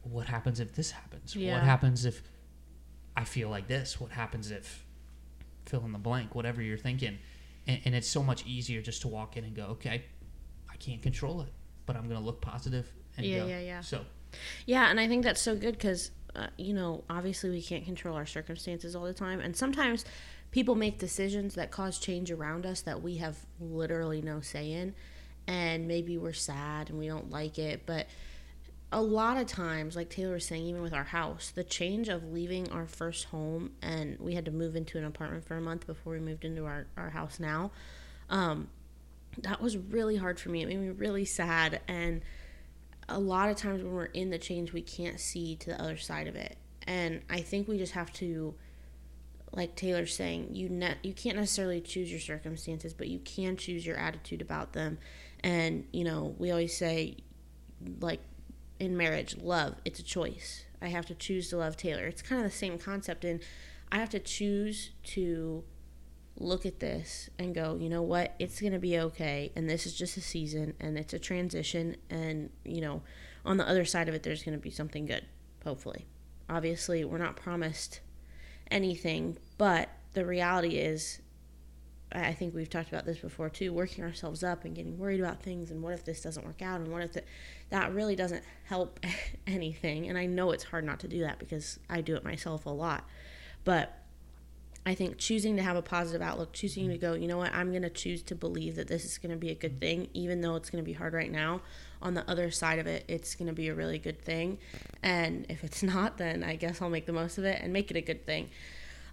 what 0.03 0.27
happens 0.27 0.59
if 0.59 0.73
this 0.75 0.91
happens 0.91 1.35
Yeah. 1.35 1.55
what 1.55 1.63
happens 1.63 2.05
if 2.05 2.21
i 3.17 3.23
feel 3.25 3.49
like 3.49 3.67
this 3.67 3.99
what 3.99 4.11
happens 4.11 4.49
if 4.51 4.85
fill 5.65 5.83
in 5.83 5.91
the 5.91 5.97
blank 5.99 6.33
whatever 6.35 6.61
you're 6.61 6.77
thinking 6.77 7.17
and, 7.67 7.81
and 7.83 7.93
it's 7.95 8.07
so 8.07 8.23
much 8.23 8.45
easier 8.45 8.81
just 8.81 9.01
to 9.01 9.09
walk 9.09 9.35
in 9.35 9.43
and 9.43 9.55
go 9.55 9.65
okay 9.65 10.05
i 10.71 10.75
can't 10.77 11.01
control 11.01 11.41
it 11.41 11.51
but 11.85 11.95
i'm 11.97 12.03
going 12.07 12.19
to 12.19 12.25
look 12.25 12.39
positive 12.41 12.89
and 13.17 13.25
Yeah, 13.25 13.39
go. 13.39 13.47
yeah, 13.47 13.59
yeah. 13.59 13.81
so 13.81 14.05
Yeah, 14.65 14.89
and 14.89 14.99
I 14.99 15.07
think 15.07 15.23
that's 15.23 15.41
so 15.41 15.55
good 15.55 15.71
because, 15.73 16.11
uh, 16.35 16.47
you 16.57 16.73
know, 16.73 17.03
obviously 17.09 17.49
we 17.49 17.61
can't 17.63 17.83
control 17.83 18.15
our 18.15 18.25
circumstances 18.27 18.95
all 18.95 19.05
the 19.05 19.13
time. 19.13 19.39
And 19.39 19.55
sometimes 19.55 20.05
people 20.51 20.75
make 20.75 20.99
decisions 20.99 21.55
that 21.55 21.71
cause 21.71 21.97
change 21.97 22.29
around 22.29 22.65
us 22.65 22.81
that 22.81 23.01
we 23.01 23.17
have 23.17 23.37
literally 23.59 24.21
no 24.21 24.41
say 24.41 24.71
in. 24.71 24.93
And 25.47 25.87
maybe 25.87 26.17
we're 26.17 26.33
sad 26.33 26.89
and 26.91 26.99
we 26.99 27.07
don't 27.07 27.31
like 27.31 27.57
it. 27.57 27.83
But 27.87 28.05
a 28.91 29.01
lot 29.01 29.37
of 29.37 29.47
times, 29.47 29.95
like 29.95 30.09
Taylor 30.09 30.33
was 30.33 30.45
saying, 30.45 30.65
even 30.65 30.81
with 30.81 30.93
our 30.93 31.03
house, 31.03 31.51
the 31.53 31.63
change 31.63 32.07
of 32.07 32.31
leaving 32.31 32.71
our 32.71 32.87
first 32.87 33.25
home 33.25 33.71
and 33.81 34.17
we 34.19 34.33
had 34.33 34.45
to 34.45 34.51
move 34.51 34.75
into 34.75 34.97
an 34.97 35.03
apartment 35.03 35.45
for 35.45 35.57
a 35.57 35.61
month 35.61 35.85
before 35.85 36.13
we 36.13 36.19
moved 36.19 36.45
into 36.45 36.65
our, 36.65 36.87
our 36.95 37.09
house 37.09 37.39
now. 37.39 37.71
Um, 38.29 38.69
that 39.39 39.61
was 39.61 39.77
really 39.77 40.15
hard 40.15 40.39
for 40.39 40.49
me. 40.49 40.61
It 40.61 40.67
made 40.67 40.79
me 40.79 40.89
really 40.89 41.25
sad. 41.25 41.81
And 41.87 42.21
a 43.09 43.19
lot 43.19 43.49
of 43.49 43.57
times 43.57 43.83
when 43.83 43.93
we're 43.93 44.05
in 44.05 44.29
the 44.29 44.37
change, 44.37 44.71
we 44.71 44.81
can't 44.81 45.19
see 45.19 45.57
to 45.57 45.71
the 45.71 45.81
other 45.81 45.97
side 45.97 46.27
of 46.27 46.35
it. 46.35 46.57
And 46.85 47.21
I 47.29 47.41
think 47.41 47.67
we 47.67 47.77
just 47.77 47.93
have 47.93 48.13
to, 48.13 48.55
like 49.51 49.75
Taylor's 49.75 50.15
saying, 50.15 50.55
you 50.55 50.69
ne- 50.69 50.97
you 51.03 51.13
can't 51.13 51.35
necessarily 51.35 51.81
choose 51.81 52.09
your 52.09 52.21
circumstances, 52.21 52.93
but 52.93 53.09
you 53.09 53.19
can 53.19 53.57
choose 53.57 53.85
your 53.85 53.97
attitude 53.97 54.41
about 54.41 54.71
them. 54.71 54.97
And 55.41 55.85
you 55.91 56.05
know, 56.05 56.33
we 56.37 56.51
always 56.51 56.75
say, 56.75 57.17
like 57.99 58.21
in 58.79 58.97
marriage, 58.97 59.37
love, 59.37 59.75
it's 59.85 59.99
a 59.99 60.03
choice. 60.03 60.65
I 60.81 60.89
have 60.89 61.05
to 61.07 61.15
choose 61.15 61.49
to 61.49 61.57
love 61.57 61.77
Taylor. 61.77 62.05
It's 62.05 62.21
kind 62.21 62.43
of 62.43 62.51
the 62.51 62.57
same 62.57 62.77
concept 62.77 63.25
and 63.25 63.39
I 63.91 63.97
have 63.97 64.09
to 64.09 64.19
choose 64.19 64.91
to 65.03 65.63
look 66.39 66.65
at 66.65 66.79
this 66.79 67.29
and 67.39 67.55
go, 67.55 67.77
you 67.79 67.89
know 67.89 68.03
what? 68.03 68.35
It's 68.37 68.61
going 68.61 68.73
to 68.73 68.79
be 68.79 68.99
okay 68.99 69.51
and 69.55 69.69
this 69.69 69.85
is 69.85 69.95
just 69.95 70.17
a 70.17 70.21
season 70.21 70.73
and 70.79 70.97
it's 70.97 71.13
a 71.13 71.19
transition 71.19 71.95
and, 72.09 72.51
you 72.63 72.81
know, 72.81 73.01
on 73.45 73.57
the 73.57 73.67
other 73.67 73.85
side 73.85 74.07
of 74.07 74.15
it 74.15 74.23
there's 74.23 74.43
going 74.43 74.57
to 74.57 74.61
be 74.61 74.69
something 74.69 75.05
good, 75.05 75.25
hopefully. 75.63 76.05
Obviously, 76.49 77.03
we're 77.03 77.17
not 77.17 77.35
promised 77.35 78.01
anything, 78.69 79.37
but 79.57 79.89
the 80.13 80.25
reality 80.25 80.77
is 80.77 81.21
I 82.11 82.33
think 82.33 82.55
we've 82.55 82.69
talked 82.69 82.89
about 82.89 83.05
this 83.05 83.17
before 83.17 83.49
too, 83.49 83.73
working 83.73 84.03
ourselves 84.03 84.43
up 84.43 84.63
and 84.63 84.73
getting 84.73 84.97
worried 84.97 85.19
about 85.19 85.41
things 85.41 85.71
and 85.71 85.83
what 85.83 85.93
if 85.93 86.05
this 86.05 86.21
doesn't 86.21 86.45
work 86.45 86.61
out 86.61 86.79
and 86.79 86.91
what 86.91 87.01
if 87.01 87.13
the, 87.13 87.23
that 87.69 87.93
really 87.93 88.15
doesn't 88.15 88.43
help 88.65 88.99
anything. 89.47 90.07
And 90.07 90.17
I 90.17 90.25
know 90.25 90.51
it's 90.51 90.63
hard 90.63 90.85
not 90.85 90.99
to 91.01 91.07
do 91.07 91.21
that 91.21 91.37
because 91.37 91.79
I 91.89 92.01
do 92.01 92.15
it 92.15 92.23
myself 92.23 92.65
a 92.65 92.69
lot. 92.69 93.03
But 93.65 93.93
I 94.85 94.95
think 94.95 95.17
choosing 95.17 95.57
to 95.57 95.63
have 95.63 95.75
a 95.75 95.81
positive 95.81 96.21
outlook, 96.21 96.53
choosing 96.53 96.87
to 96.87 96.97
go, 96.97 97.13
you 97.13 97.27
know 97.27 97.37
what, 97.37 97.53
I'm 97.53 97.71
going 97.71 97.81
to 97.81 97.89
choose 97.89 98.23
to 98.23 98.35
believe 98.35 98.77
that 98.77 98.87
this 98.87 99.03
is 99.03 99.17
going 99.17 99.31
to 99.31 99.37
be 99.37 99.49
a 99.49 99.55
good 99.55 99.81
thing, 99.81 100.07
even 100.13 100.39
though 100.39 100.55
it's 100.55 100.69
going 100.69 100.81
to 100.81 100.85
be 100.85 100.93
hard 100.93 101.13
right 101.13 101.29
now. 101.29 101.59
On 102.01 102.13
the 102.13 102.29
other 102.31 102.51
side 102.51 102.79
of 102.79 102.87
it, 102.87 103.03
it's 103.09 103.35
going 103.35 103.47
to 103.47 103.53
be 103.53 103.67
a 103.67 103.75
really 103.75 103.99
good 103.99 104.21
thing. 104.21 104.59
And 105.03 105.45
if 105.49 105.65
it's 105.65 105.83
not, 105.83 106.17
then 106.17 106.41
I 106.41 106.55
guess 106.55 106.81
I'll 106.81 106.89
make 106.89 107.05
the 107.05 107.11
most 107.11 107.37
of 107.37 107.43
it 107.43 107.59
and 107.61 107.73
make 107.73 107.91
it 107.91 107.97
a 107.97 108.01
good 108.01 108.25
thing. 108.25 108.49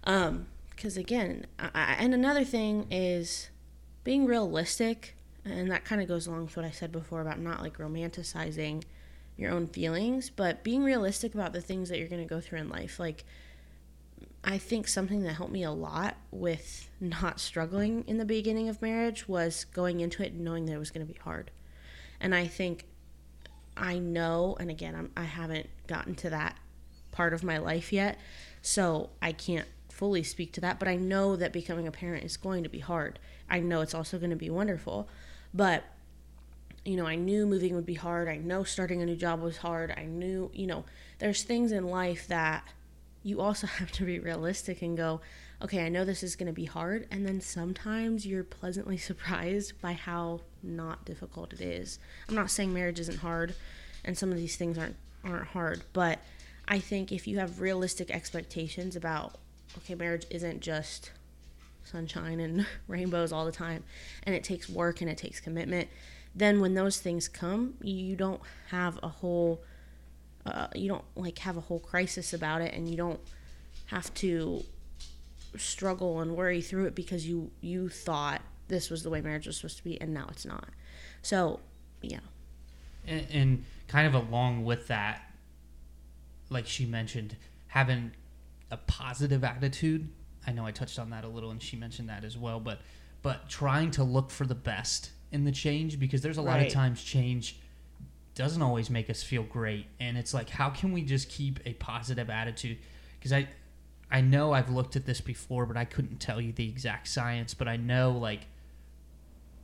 Um, 0.05 0.47
because 0.75 0.97
again, 0.97 1.45
I, 1.59 1.95
and 1.99 2.13
another 2.13 2.43
thing 2.43 2.87
is 2.91 3.49
being 4.03 4.25
realistic, 4.25 5.15
and 5.43 5.71
that 5.71 5.85
kind 5.85 6.01
of 6.01 6.07
goes 6.07 6.27
along 6.27 6.45
with 6.45 6.57
what 6.57 6.65
I 6.65 6.71
said 6.71 6.91
before 6.91 7.21
about 7.21 7.39
not 7.39 7.61
like 7.61 7.77
romanticizing 7.77 8.83
your 9.37 9.51
own 9.51 9.67
feelings, 9.67 10.29
but 10.29 10.63
being 10.63 10.83
realistic 10.83 11.33
about 11.33 11.53
the 11.53 11.61
things 11.61 11.89
that 11.89 11.99
you're 11.99 12.07
going 12.07 12.21
to 12.21 12.27
go 12.27 12.39
through 12.39 12.59
in 12.59 12.69
life. 12.69 12.99
Like, 12.99 13.25
I 14.43 14.57
think 14.57 14.87
something 14.87 15.23
that 15.23 15.33
helped 15.33 15.51
me 15.51 15.63
a 15.63 15.71
lot 15.71 16.17
with 16.31 16.89
not 16.99 17.39
struggling 17.39 18.03
in 18.07 18.17
the 18.17 18.25
beginning 18.25 18.69
of 18.69 18.81
marriage 18.81 19.27
was 19.27 19.65
going 19.65 19.99
into 19.99 20.23
it 20.23 20.33
knowing 20.35 20.65
that 20.65 20.73
it 20.73 20.77
was 20.77 20.91
going 20.91 21.05
to 21.05 21.11
be 21.11 21.19
hard. 21.19 21.51
And 22.19 22.33
I 22.33 22.47
think 22.47 22.85
I 23.75 23.97
know, 23.97 24.55
and 24.59 24.69
again, 24.69 24.95
I'm, 24.95 25.11
I 25.17 25.23
haven't 25.23 25.69
gotten 25.87 26.15
to 26.15 26.29
that 26.29 26.57
part 27.11 27.33
of 27.33 27.43
my 27.43 27.57
life 27.57 27.91
yet, 27.91 28.19
so 28.61 29.09
I 29.21 29.31
can't 29.31 29.67
fully 29.95 30.23
speak 30.23 30.51
to 30.53 30.61
that, 30.61 30.77
but 30.77 30.89
I 30.89 30.97
know 30.97 31.37
that 31.37 31.53
becoming 31.53 31.87
a 31.87 31.91
parent 31.91 32.25
is 32.25 32.35
going 32.35 32.63
to 32.63 32.69
be 32.69 32.79
hard. 32.79 33.17
I 33.49 33.61
know 33.61 33.79
it's 33.79 33.93
also 33.93 34.17
going 34.17 34.31
to 34.31 34.35
be 34.35 34.49
wonderful. 34.49 35.07
But, 35.53 35.85
you 36.83 36.97
know, 36.97 37.07
I 37.07 37.15
knew 37.15 37.45
moving 37.45 37.75
would 37.75 37.85
be 37.85 37.93
hard. 37.93 38.27
I 38.27 38.35
know 38.35 38.65
starting 38.65 39.01
a 39.01 39.05
new 39.05 39.15
job 39.15 39.41
was 39.41 39.57
hard. 39.57 39.93
I 39.95 40.03
knew, 40.03 40.51
you 40.53 40.67
know, 40.67 40.83
there's 41.19 41.43
things 41.43 41.71
in 41.71 41.87
life 41.87 42.27
that 42.27 42.67
you 43.23 43.39
also 43.39 43.67
have 43.79 43.91
to 43.93 44.03
be 44.03 44.19
realistic 44.19 44.81
and 44.81 44.97
go, 44.97 45.21
okay, 45.61 45.85
I 45.85 45.89
know 45.89 46.03
this 46.03 46.23
is 46.23 46.35
going 46.35 46.47
to 46.47 46.53
be 46.53 46.65
hard. 46.65 47.07
And 47.09 47.25
then 47.25 47.39
sometimes 47.39 48.27
you're 48.27 48.43
pleasantly 48.43 48.97
surprised 49.09 49.81
by 49.81 49.93
how 49.93 50.41
not 50.61 51.05
difficult 51.05 51.53
it 51.53 51.61
is. 51.61 51.99
I'm 52.27 52.35
not 52.35 52.51
saying 52.51 52.73
marriage 52.73 52.99
isn't 52.99 53.19
hard 53.19 53.55
and 54.03 54.17
some 54.17 54.31
of 54.31 54.37
these 54.37 54.57
things 54.57 54.77
aren't 54.77 54.97
aren't 55.23 55.47
hard, 55.47 55.81
but 55.91 56.19
I 56.67 56.77
think 56.77 57.11
if 57.11 57.27
you 57.27 57.39
have 57.39 57.59
realistic 57.59 58.11
expectations 58.11 58.95
about 58.95 59.39
okay, 59.77 59.95
marriage 59.95 60.25
isn't 60.29 60.61
just 60.61 61.11
sunshine 61.83 62.39
and 62.39 62.65
rainbows 62.87 63.31
all 63.31 63.45
the 63.45 63.51
time, 63.51 63.83
and 64.23 64.35
it 64.35 64.43
takes 64.43 64.69
work 64.69 65.01
and 65.01 65.09
it 65.09 65.17
takes 65.17 65.39
commitment. 65.39 65.89
Then 66.35 66.59
when 66.59 66.73
those 66.73 66.99
things 66.99 67.27
come, 67.27 67.75
you 67.81 68.15
don't 68.15 68.41
have 68.69 68.99
a 69.01 69.07
whole, 69.07 69.61
uh, 70.45 70.67
you 70.75 70.89
don't 70.89 71.05
like 71.15 71.39
have 71.39 71.57
a 71.57 71.61
whole 71.61 71.79
crisis 71.79 72.33
about 72.33 72.61
it, 72.61 72.73
and 72.73 72.89
you 72.89 72.97
don't 72.97 73.19
have 73.87 74.13
to 74.15 74.63
struggle 75.57 76.19
and 76.19 76.35
worry 76.35 76.61
through 76.61 76.85
it 76.85 76.95
because 76.95 77.27
you 77.27 77.49
you 77.61 77.87
thought 77.87 78.41
this 78.67 78.89
was 78.89 79.03
the 79.03 79.09
way 79.09 79.21
marriage 79.21 79.47
was 79.47 79.57
supposed 79.57 79.77
to 79.77 79.83
be, 79.83 79.99
and 80.01 80.13
now 80.13 80.27
it's 80.31 80.45
not. 80.45 80.69
So, 81.21 81.59
yeah. 82.01 82.19
And, 83.07 83.27
and 83.31 83.65
kind 83.87 84.07
of 84.07 84.13
along 84.13 84.65
with 84.65 84.87
that, 84.87 85.21
like 86.49 86.65
she 86.67 86.85
mentioned, 86.85 87.35
having 87.67 88.11
a 88.71 88.77
positive 88.77 89.43
attitude. 89.43 90.09
I 90.47 90.51
know 90.51 90.65
I 90.65 90.71
touched 90.71 90.99
on 90.99 91.09
that 91.11 91.23
a 91.23 91.27
little, 91.27 91.51
and 91.51 91.61
she 91.61 91.75
mentioned 91.75 92.09
that 92.09 92.23
as 92.23 92.37
well. 92.37 92.59
But 92.59 92.81
but 93.21 93.49
trying 93.49 93.91
to 93.91 94.03
look 94.03 94.29
for 94.29 94.45
the 94.45 94.55
best 94.55 95.11
in 95.31 95.45
the 95.45 95.51
change 95.51 95.99
because 95.99 96.21
there's 96.21 96.37
a 96.37 96.41
lot 96.41 96.57
Right. 96.57 96.67
of 96.67 96.73
times 96.73 97.03
change 97.03 97.57
doesn't 98.35 98.61
always 98.61 98.89
make 98.89 99.09
us 99.09 99.23
feel 99.23 99.43
great, 99.43 99.87
and 99.99 100.17
it's 100.17 100.33
like 100.33 100.49
how 100.49 100.69
can 100.69 100.91
we 100.91 101.01
just 101.03 101.29
keep 101.29 101.59
a 101.65 101.73
positive 101.73 102.29
attitude? 102.29 102.77
Because 103.17 103.33
I 103.33 103.47
I 104.11 104.21
know 104.21 104.51
I've 104.53 104.69
looked 104.69 104.95
at 104.95 105.05
this 105.05 105.19
before, 105.21 105.65
but 105.65 105.77
I 105.77 105.85
couldn't 105.85 106.19
tell 106.19 106.39
you 106.39 106.51
the 106.51 106.67
exact 106.69 107.07
science. 107.07 107.53
But 107.53 107.67
I 107.67 107.77
know 107.77 108.11
like 108.11 108.41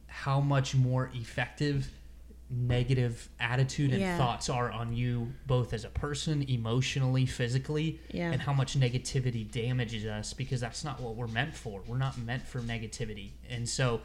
how 0.07 0.39
much 0.41 0.75
more 0.75 1.09
effective 1.13 1.89
negative 2.53 3.29
attitude 3.39 3.91
and 3.91 4.01
Yeah. 4.01 4.17
thoughts 4.17 4.49
are 4.49 4.69
on 4.71 4.93
you 4.93 5.31
both 5.47 5.73
as 5.73 5.85
a 5.85 5.89
person 5.89 6.43
emotionally 6.49 7.25
physically 7.25 7.99
Yeah. 8.11 8.31
and 8.31 8.41
how 8.41 8.51
much 8.51 8.77
negativity 8.77 9.49
damages 9.49 10.05
us 10.05 10.33
because 10.33 10.59
that's 10.59 10.83
not 10.83 10.99
what 10.99 11.15
we're 11.15 11.27
meant 11.27 11.55
for 11.55 11.81
we're 11.87 11.97
not 11.97 12.17
meant 12.17 12.45
for 12.45 12.59
negativity 12.59 13.29
and 13.49 13.67
so 13.69 14.01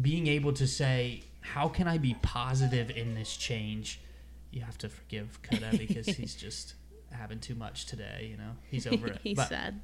being 0.00 0.28
able 0.28 0.52
to 0.54 0.66
say 0.66 1.22
how 1.40 1.68
can 1.68 1.86
i 1.86 1.98
be 1.98 2.14
positive 2.22 2.90
in 2.90 3.14
this 3.14 3.36
change 3.36 4.00
you 4.50 4.62
have 4.62 4.78
to 4.78 4.88
forgive 4.88 5.38
Kota 5.42 5.68
because 5.76 6.06
he's 6.06 6.34
just 6.46 6.74
having 7.10 7.38
too 7.38 7.54
much 7.54 7.84
today 7.84 8.28
you 8.30 8.38
know 8.38 8.52
he's 8.70 8.86
over 8.86 9.08
it 9.08 9.18
he 9.22 9.34
But- 9.34 9.48
said. 9.50 9.80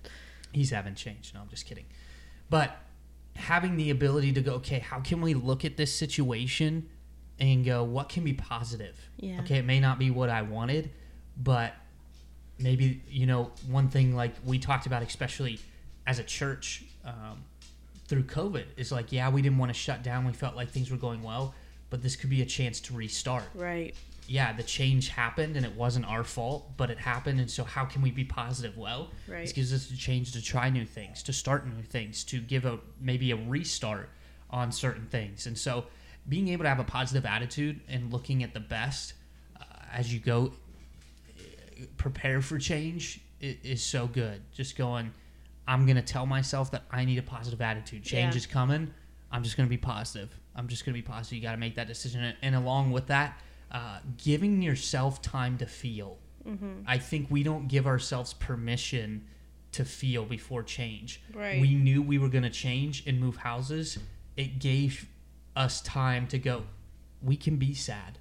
he's 0.52 0.70
having 0.70 0.94
changed. 0.94 1.34
No, 1.34 1.40
I'm 1.40 1.48
just 1.48 1.66
kidding. 1.66 1.84
But 2.48 2.76
having 3.34 3.76
the 3.76 3.90
ability 3.90 4.32
to 4.34 4.40
go, 4.40 4.52
okay, 4.54 4.78
how 4.78 5.00
can 5.00 5.20
we 5.20 5.34
look 5.34 5.64
at 5.64 5.76
this 5.76 5.92
situation 5.92 6.88
and 7.40 7.64
go, 7.64 7.82
what 7.82 8.08
can 8.08 8.24
be 8.24 8.32
positive? 8.32 8.96
Yeah. 9.18 9.40
Okay, 9.40 9.56
it 9.58 9.64
may 9.64 9.80
not 9.80 9.98
be 9.98 10.10
what 10.10 10.30
I 10.30 10.42
wanted, 10.42 10.90
but 11.36 11.74
maybe, 12.58 13.02
you 13.08 13.26
know, 13.26 13.50
one 13.68 13.88
thing 13.88 14.14
like 14.14 14.34
we 14.44 14.58
talked 14.58 14.86
about, 14.86 15.02
especially 15.02 15.58
as 16.06 16.18
a 16.18 16.22
church 16.24 16.84
um, 17.04 17.42
through 18.06 18.24
COVID, 18.24 18.64
is 18.76 18.92
like, 18.92 19.10
yeah, 19.12 19.28
we 19.30 19.42
didn't 19.42 19.58
want 19.58 19.70
to 19.70 19.78
shut 19.78 20.02
down. 20.02 20.24
We 20.24 20.32
felt 20.32 20.54
like 20.54 20.70
things 20.70 20.90
were 20.90 20.96
going 20.96 21.22
well, 21.22 21.54
but 21.90 22.02
this 22.02 22.14
could 22.16 22.30
be 22.30 22.42
a 22.42 22.46
chance 22.46 22.80
to 22.82 22.94
restart 22.94 23.44
Right. 23.54 23.94
yeah, 24.28 24.52
the 24.52 24.62
change 24.62 25.08
happened 25.08 25.56
and 25.56 25.66
it 25.66 25.74
wasn't 25.74 26.06
our 26.06 26.22
fault, 26.24 26.76
but 26.76 26.90
it 26.90 26.98
happened. 26.98 27.40
And 27.40 27.50
so, 27.50 27.64
how 27.64 27.84
can 27.84 28.00
we 28.02 28.10
be 28.12 28.24
positive? 28.24 28.76
Well, 28.76 29.10
Right. 29.26 29.42
this 29.42 29.52
gives 29.52 29.72
us 29.72 29.90
a 29.90 29.96
chance 29.96 30.30
to 30.32 30.42
try 30.42 30.70
new 30.70 30.86
things, 30.86 31.22
to 31.24 31.32
start 31.32 31.66
new 31.66 31.82
things, 31.82 32.22
to 32.24 32.40
give 32.40 32.64
a 32.64 32.78
maybe 33.00 33.32
a 33.32 33.36
restart 33.36 34.08
on 34.50 34.70
certain 34.70 35.06
things. 35.06 35.46
And 35.46 35.58
so, 35.58 35.86
being 36.28 36.48
able 36.48 36.64
to 36.64 36.68
have 36.68 36.80
a 36.80 36.84
positive 36.84 37.26
attitude 37.26 37.80
and 37.88 38.12
looking 38.12 38.42
at 38.42 38.54
the 38.54 38.60
best 38.60 39.14
uh, 39.60 39.64
as 39.92 40.12
you 40.12 40.20
go, 40.20 40.52
uh, 41.38 41.84
prepare 41.96 42.40
for 42.40 42.58
change 42.58 43.20
i- 43.42 43.58
is 43.62 43.82
so 43.82 44.06
good. 44.06 44.40
Just 44.52 44.76
going, 44.76 45.12
I'm 45.68 45.84
going 45.86 45.96
to 45.96 46.02
tell 46.02 46.26
myself 46.26 46.70
that 46.72 46.84
I 46.90 47.04
need 47.04 47.18
a 47.18 47.22
positive 47.22 47.60
attitude. 47.60 48.02
Change 48.02 48.34
Yeah. 48.34 48.38
is 48.38 48.46
coming. 48.46 48.92
I'm 49.30 49.42
just 49.42 49.56
going 49.56 49.66
to 49.66 49.70
be 49.70 49.76
positive. 49.78 50.30
I'm 50.56 50.68
just 50.68 50.84
going 50.84 50.94
to 50.94 51.02
be 51.02 51.06
positive. 51.06 51.36
You 51.36 51.42
got 51.42 51.52
to 51.52 51.58
make 51.58 51.74
that 51.74 51.86
decision. 51.88 52.34
And- 52.40 52.54
along 52.54 52.92
with 52.92 53.08
that, 53.08 53.38
uh, 53.70 53.98
giving 54.22 54.62
yourself 54.62 55.20
time 55.20 55.58
to 55.58 55.66
feel. 55.66 56.18
I 56.86 56.98
think 56.98 57.30
we 57.30 57.42
don't 57.42 57.68
give 57.68 57.86
ourselves 57.86 58.34
permission 58.34 59.24
to 59.72 59.82
feel 59.82 60.26
before 60.26 60.62
change. 60.62 61.22
Right. 61.32 61.58
We 61.58 61.74
knew 61.74 62.02
we 62.02 62.18
were 62.18 62.28
going 62.28 62.44
to 62.44 62.50
change 62.50 63.02
and 63.06 63.18
move 63.18 63.36
houses. 63.36 63.98
It 64.36 64.58
gave 64.58 65.08
us 65.56 65.80
time 65.82 66.26
to 66.28 66.38
go, 66.38 66.64
we 67.22 67.36
can 67.36 67.56
be 67.56 67.74
sad 67.74 68.18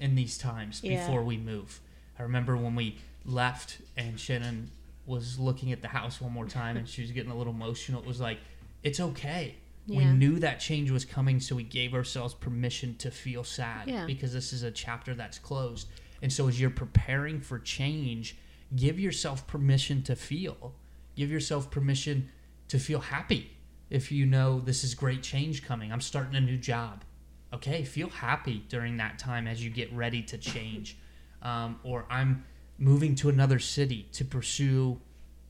in 0.00 0.14
these 0.14 0.36
times 0.38 0.80
Yeah. 0.82 1.00
before 1.00 1.22
we 1.24 1.36
move. 1.36 1.80
I 2.18 2.22
remember 2.22 2.56
when 2.56 2.74
we 2.74 2.98
left 3.24 3.78
and 3.96 4.18
Shannon 4.20 4.70
was 5.06 5.38
looking 5.38 5.72
at 5.72 5.82
the 5.82 5.88
house 5.88 6.20
one 6.20 6.32
more 6.32 6.46
time 6.46 6.76
and 6.76 6.88
she 6.88 7.02
was 7.02 7.10
getting 7.12 7.30
a 7.30 7.36
little 7.36 7.52
emotional. 7.52 8.00
It 8.02 8.06
was 8.06 8.20
like, 8.20 8.38
it's 8.82 9.00
okay. 9.00 9.54
We 9.88 10.04
knew 10.04 10.40
that 10.40 10.58
change 10.58 10.90
was 10.90 11.04
coming, 11.04 11.38
so 11.38 11.54
we 11.54 11.62
gave 11.62 11.94
ourselves 11.94 12.34
permission 12.34 12.96
to 12.96 13.10
feel 13.12 13.44
sad 13.44 13.86
Yeah. 13.88 14.04
because 14.04 14.32
this 14.32 14.52
is 14.52 14.64
a 14.64 14.70
chapter 14.72 15.14
that's 15.14 15.38
closed. 15.38 15.86
And 16.20 16.32
so 16.32 16.48
as 16.48 16.60
you're 16.60 16.70
preparing 16.70 17.40
for 17.40 17.60
change, 17.60 18.36
give 18.74 18.98
yourself 18.98 19.46
permission 19.46 20.02
to 20.04 20.16
feel. 20.16 20.74
Give 21.14 21.30
yourself 21.30 21.70
permission 21.70 22.30
to 22.66 22.80
feel 22.80 22.98
happy 22.98 23.52
if 23.90 24.10
you 24.10 24.26
know 24.26 24.60
this 24.60 24.84
is 24.84 24.94
great 24.94 25.22
change 25.22 25.64
coming. 25.64 25.92
I'm 25.92 26.00
starting 26.00 26.34
a 26.34 26.40
new 26.40 26.56
job. 26.56 27.04
Okay, 27.52 27.84
feel 27.84 28.08
happy 28.08 28.64
during 28.68 28.96
that 28.96 29.18
time 29.18 29.46
as 29.46 29.64
you 29.64 29.70
get 29.70 29.92
ready 29.92 30.22
to 30.24 30.38
change. 30.38 30.98
Um, 31.42 31.78
or 31.84 32.06
I'm 32.10 32.44
moving 32.78 33.14
to 33.16 33.28
another 33.28 33.58
city 33.58 34.08
to 34.12 34.24
pursue 34.24 35.00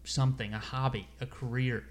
something, 0.04 0.52
a 0.52 0.58
hobby, 0.58 1.08
a 1.20 1.26
career. 1.26 1.84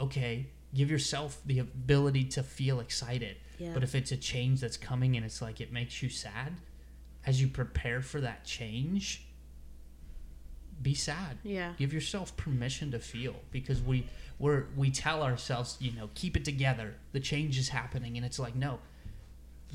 Okay, 0.00 0.48
give 0.74 0.90
yourself 0.90 1.40
the 1.46 1.60
ability 1.60 2.24
to 2.24 2.42
feel 2.42 2.80
excited. 2.80 3.36
Yeah. 3.58 3.70
But 3.72 3.82
if 3.82 3.94
it's 3.94 4.12
a 4.12 4.16
change 4.16 4.60
that's 4.60 4.76
coming 4.76 5.16
and 5.16 5.24
it's 5.24 5.40
like 5.40 5.60
it 5.60 5.72
makes 5.72 6.02
you 6.02 6.08
sad, 6.08 6.54
as 7.24 7.40
you 7.40 7.48
prepare 7.48 8.02
for 8.02 8.20
that 8.20 8.44
change, 8.44 9.26
be 10.82 10.94
sad. 10.94 11.38
Yeah. 11.42 11.72
Give 11.78 11.92
yourself 11.92 12.36
permission 12.36 12.90
to 12.92 12.98
feel 12.98 13.34
because 13.50 13.80
we 13.80 14.06
we're 14.38 14.64
we 14.76 14.90
tell 14.90 15.22
ourselves, 15.22 15.76
you 15.80 15.92
know, 15.92 16.10
keep 16.14 16.36
it 16.36 16.44
together. 16.44 16.94
The 17.12 17.20
change 17.20 17.58
is 17.58 17.68
happening 17.68 18.16
and 18.16 18.26
it's 18.26 18.38
like, 18.38 18.54
no. 18.54 18.78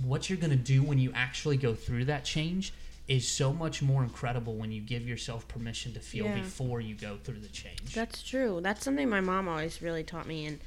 What 0.04 0.30
you're 0.30 0.38
going 0.38 0.52
to 0.52 0.56
do 0.56 0.84
when 0.84 1.00
you 1.00 1.12
actually 1.16 1.58
go 1.58 1.74
through 1.74 2.06
that 2.06 2.24
change 2.24 2.72
is 3.08 3.28
so 3.28 3.52
much 3.54 3.82
more 3.82 4.04
incredible 4.04 4.54
when 4.56 4.72
you 4.72 4.82
give 4.82 5.08
yourself 5.08 5.48
permission 5.48 5.94
to 5.94 6.00
feel 6.00 6.26
Yeah. 6.26 6.36
before 6.42 6.82
you 6.82 6.94
go 6.94 7.18
through 7.24 7.40
the 7.40 7.48
change. 7.48 7.96
That's 7.96 8.22
true. 8.22 8.60
That's 8.62 8.84
something 8.84 9.10
my 9.10 9.22
mom 9.22 9.48
always 9.48 9.82
really 9.82 10.04
taught 10.04 10.28
me, 10.28 10.46
and 10.46 10.60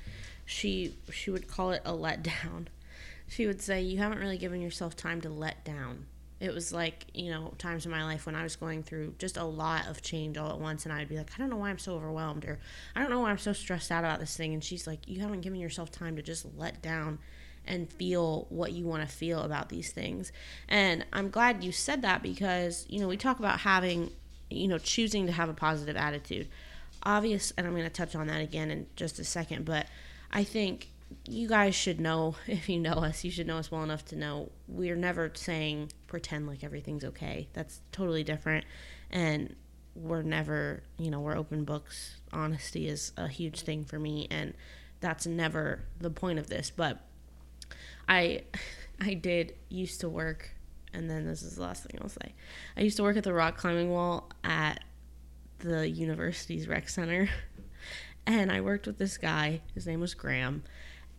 she 0.46 0.94
she 1.12 1.30
would 1.30 1.46
call 1.48 1.70
it 1.72 1.82
a 1.84 1.92
letdown. 1.92 2.66
She 3.28 3.46
would 3.46 3.62
say, 3.62 3.80
"You 3.80 3.98
haven't 3.98 4.18
really 4.18 4.38
given 4.38 4.60
yourself 4.60 4.96
time 4.96 5.20
to 5.20 5.28
let 5.28 5.64
down." 5.64 6.06
It 6.40 6.54
was 6.54 6.72
like 6.72 7.06
you 7.14 7.30
know 7.30 7.52
times 7.58 7.84
in 7.84 7.92
my 7.92 8.02
life 8.04 8.26
when 8.26 8.34
I 8.34 8.42
was 8.42 8.56
going 8.56 8.82
through 8.82 9.14
just 9.18 9.36
a 9.36 9.44
lot 9.44 9.86
of 9.86 10.02
change 10.02 10.38
all 10.38 10.50
at 10.50 10.58
once, 10.58 10.84
and 10.84 10.92
I'd 10.92 11.08
be 11.08 11.18
like, 11.18 11.30
"I 11.34 11.38
don't 11.38 11.50
know 11.50 11.56
why 11.56 11.70
I'm 11.70 11.78
so 11.78 11.94
overwhelmed," 11.94 12.44
or 12.44 12.58
"I 12.96 13.00
don't 13.00 13.10
know 13.10 13.20
why 13.20 13.30
I'm 13.30 13.38
so 13.38 13.52
stressed 13.52 13.92
out 13.92 14.04
about 14.04 14.20
this 14.20 14.36
thing," 14.36 14.54
and 14.54 14.64
she's 14.64 14.86
like, 14.86 15.06
"You 15.06 15.20
haven't 15.20 15.42
given 15.42 15.60
yourself 15.60 15.90
time 15.92 16.16
to 16.16 16.22
just 16.22 16.46
let 16.56 16.82
down." 16.82 17.18
and 17.66 17.92
feel 17.92 18.46
what 18.48 18.72
you 18.72 18.86
want 18.86 19.06
to 19.06 19.14
feel 19.14 19.42
about 19.42 19.68
these 19.68 19.92
things. 19.92 20.32
And 20.68 21.04
I'm 21.12 21.30
glad 21.30 21.62
you 21.62 21.72
said 21.72 22.02
that 22.02 22.22
because, 22.22 22.86
you 22.88 23.00
know, 23.00 23.06
we 23.06 23.16
talk 23.16 23.38
about 23.38 23.60
having, 23.60 24.10
you 24.48 24.66
know, 24.66 24.78
choosing 24.78 25.26
to 25.26 25.32
have 25.32 25.48
a 25.48 25.54
positive 25.54 25.96
attitude. 25.96 26.48
Obvious, 27.02 27.52
and 27.56 27.66
I'm 27.66 27.74
going 27.74 27.84
to 27.84 27.90
touch 27.90 28.14
on 28.14 28.26
that 28.28 28.40
again 28.40 28.70
in 28.70 28.86
just 28.96 29.18
a 29.18 29.24
second, 29.24 29.64
but 29.64 29.86
I 30.32 30.44
think 30.44 30.88
you 31.26 31.48
guys 31.48 31.74
should 31.74 32.00
know, 32.00 32.36
if 32.46 32.68
you 32.68 32.78
know 32.78 32.92
us, 32.92 33.24
you 33.24 33.30
should 33.30 33.46
know 33.46 33.58
us 33.58 33.70
well 33.70 33.82
enough 33.82 34.04
to 34.06 34.16
know 34.16 34.50
we're 34.68 34.96
never 34.96 35.30
saying 35.34 35.92
pretend 36.06 36.46
like 36.46 36.64
everything's 36.64 37.04
okay. 37.04 37.48
That's 37.52 37.80
totally 37.92 38.24
different. 38.24 38.64
And 39.10 39.56
we're 39.94 40.22
never, 40.22 40.82
you 40.98 41.10
know, 41.10 41.20
we're 41.20 41.36
open 41.36 41.64
books. 41.64 42.20
Honesty 42.32 42.88
is 42.88 43.12
a 43.16 43.28
huge 43.28 43.62
thing 43.62 43.84
for 43.84 43.98
me. 43.98 44.28
And 44.30 44.54
that's 45.00 45.26
never 45.26 45.84
the 45.98 46.10
point 46.10 46.38
of 46.38 46.48
this. 46.48 46.70
But 46.70 46.98
I 48.08 48.44
I 49.00 49.14
did 49.14 49.54
used 49.70 50.00
to 50.00 50.10
work 50.10 50.50
and 50.92 51.08
then 51.08 51.26
this 51.26 51.42
is 51.42 51.56
the 51.56 51.62
last 51.62 51.84
thing 51.84 51.98
I'll 52.02 52.08
say. 52.08 52.34
I 52.76 52.82
used 52.82 52.96
to 52.96 53.02
work 53.02 53.16
at 53.16 53.24
the 53.24 53.32
rock 53.32 53.56
climbing 53.56 53.90
wall 53.90 54.30
at 54.44 54.82
the 55.58 55.88
university's 55.88 56.68
rec 56.68 56.88
center. 56.88 57.28
And 58.26 58.52
I 58.52 58.60
worked 58.60 58.86
with 58.86 58.98
this 58.98 59.16
guy, 59.16 59.62
his 59.74 59.86
name 59.86 59.98
was 59.98 60.14
Graham, 60.14 60.62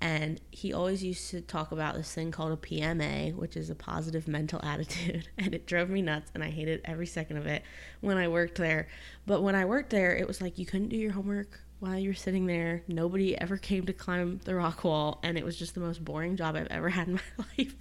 and 0.02 0.42
he 0.50 0.74
always 0.74 1.04
used 1.04 1.30
to 1.30 1.42
talk 1.42 1.72
about 1.72 1.96
this 1.96 2.12
thing 2.12 2.32
called 2.32 2.52
a 2.52 2.58
PMA, 2.58 3.36
which 3.36 3.56
is 3.56 3.70
a 3.70 3.76
positive 3.76 4.28
mental 4.28 4.60
attitude, 4.64 5.30
and 5.38 5.54
it 5.54 5.68
drove 5.68 5.90
me 5.90 6.02
nuts 6.02 6.32
and 6.34 6.44
I 6.44 6.50
hated 6.50 6.82
every 6.84 7.08
second 7.08 7.38
of 7.38 7.46
it 7.46 7.64
when 8.02 8.18
I 8.18 8.28
worked 8.28 8.58
there. 8.58 8.88
But 9.26 9.44
when 9.44 9.56
I 9.56 9.66
worked 9.66 9.92
there, 9.92 10.16
it 10.16 10.28
was 10.28 10.42
like 10.42 10.58
you 10.58 10.66
couldn't 10.66 10.90
do 10.90 10.98
your 10.98 11.12
homework 11.12 11.62
while 11.82 11.98
you 11.98 12.10
were 12.10 12.16
sitting 12.16 12.46
there. 12.46 12.84
Nobody 12.88 13.40
ever 13.40 13.58
came 13.58 13.86
to 13.86 13.94
climb 13.94 14.40
the 14.46 14.56
rock 14.56 14.84
wall, 14.84 15.20
and 15.24 15.38
it 15.38 15.44
was 15.44 15.58
just 15.58 15.74
the 15.74 15.82
most 15.82 16.06
boring 16.06 16.36
job 16.36 16.56
I've 16.56 16.68
ever 16.68 16.90
had 16.98 17.08
in 17.08 17.16
my 17.16 17.22
life. 17.58 17.76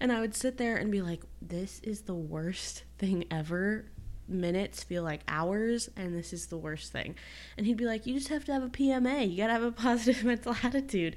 And 0.00 0.12
I 0.12 0.20
would 0.20 0.34
sit 0.34 0.56
there 0.56 0.76
and 0.76 0.90
be 0.90 1.02
like, 1.02 1.22
"This 1.42 1.80
is 1.80 2.02
the 2.02 2.14
worst 2.14 2.84
thing 2.98 3.24
ever." 3.30 3.86
Minutes 4.30 4.82
feel 4.82 5.02
like 5.02 5.22
hours, 5.28 5.90
and 5.96 6.16
this 6.16 6.32
is 6.32 6.46
the 6.46 6.56
worst 6.56 6.92
thing. 6.92 7.16
And 7.56 7.66
he'd 7.66 7.76
be 7.76 7.84
like, 7.84 8.06
"You 8.06 8.14
just 8.14 8.28
have 8.28 8.44
to 8.46 8.52
have 8.52 8.62
a 8.62 8.68
PMA. 8.68 9.28
You 9.30 9.36
gotta 9.36 9.52
have 9.52 9.62
a 9.62 9.72
positive 9.86 10.24
mental 10.24 10.54
attitude." 10.62 11.16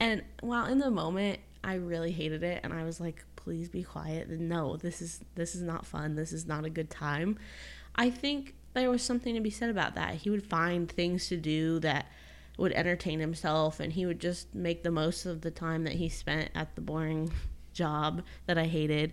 And 0.00 0.22
while 0.40 0.66
in 0.66 0.78
the 0.78 0.90
moment, 0.90 1.40
I 1.64 1.74
really 1.74 2.12
hated 2.12 2.42
it, 2.42 2.60
and 2.62 2.72
I 2.72 2.84
was 2.84 3.00
like, 3.00 3.24
"Please 3.36 3.68
be 3.68 3.82
quiet." 3.82 4.30
No, 4.30 4.76
this 4.76 5.02
is 5.02 5.20
this 5.34 5.54
is 5.54 5.62
not 5.62 5.84
fun. 5.84 6.14
This 6.14 6.32
is 6.32 6.46
not 6.46 6.64
a 6.64 6.70
good 6.70 6.90
time. 6.90 7.38
I 7.94 8.10
think 8.10 8.54
there 8.74 8.90
was 8.90 9.02
something 9.02 9.34
to 9.34 9.40
be 9.40 9.50
said 9.50 9.70
about 9.70 9.94
that. 9.96 10.14
He 10.14 10.30
would 10.30 10.44
find 10.44 10.88
things 10.88 11.28
to 11.28 11.36
do 11.36 11.78
that 11.80 12.06
would 12.58 12.72
entertain 12.72 13.20
himself 13.20 13.80
and 13.80 13.92
he 13.92 14.06
would 14.06 14.20
just 14.20 14.54
make 14.54 14.82
the 14.82 14.90
most 14.90 15.26
of 15.26 15.40
the 15.40 15.50
time 15.50 15.84
that 15.84 15.94
he 15.94 16.08
spent 16.08 16.50
at 16.54 16.74
the 16.74 16.80
boring 16.80 17.32
job 17.72 18.22
that 18.46 18.58
I 18.58 18.64
hated. 18.64 19.12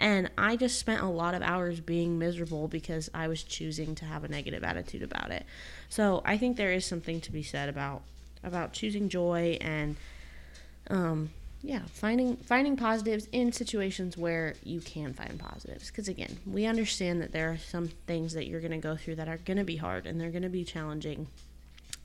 And 0.00 0.30
I 0.38 0.56
just 0.56 0.78
spent 0.78 1.02
a 1.02 1.06
lot 1.06 1.34
of 1.34 1.42
hours 1.42 1.78
being 1.78 2.18
miserable 2.18 2.68
because 2.68 3.10
I 3.12 3.28
was 3.28 3.42
choosing 3.42 3.94
to 3.96 4.06
have 4.06 4.24
a 4.24 4.28
negative 4.28 4.64
attitude 4.64 5.02
about 5.02 5.30
it. 5.30 5.44
So 5.90 6.22
I 6.24 6.38
think 6.38 6.56
there 6.56 6.72
is 6.72 6.86
something 6.86 7.20
to 7.20 7.30
be 7.30 7.42
said 7.42 7.68
about 7.68 8.02
about 8.42 8.72
choosing 8.72 9.10
joy 9.10 9.58
and 9.60 9.96
um 10.88 11.28
yeah, 11.62 11.82
finding 11.92 12.36
finding 12.38 12.74
positives 12.76 13.28
in 13.32 13.52
situations 13.52 14.16
where 14.16 14.54
you 14.64 14.80
can 14.80 15.12
find 15.12 15.38
positives. 15.38 15.88
Because 15.88 16.08
again, 16.08 16.38
we 16.46 16.64
understand 16.64 17.20
that 17.20 17.32
there 17.32 17.50
are 17.50 17.58
some 17.58 17.88
things 18.06 18.32
that 18.32 18.46
you're 18.46 18.60
going 18.60 18.70
to 18.70 18.78
go 18.78 18.96
through 18.96 19.16
that 19.16 19.28
are 19.28 19.36
going 19.36 19.58
to 19.58 19.64
be 19.64 19.76
hard 19.76 20.06
and 20.06 20.18
they're 20.18 20.30
going 20.30 20.42
to 20.42 20.48
be 20.48 20.64
challenging, 20.64 21.26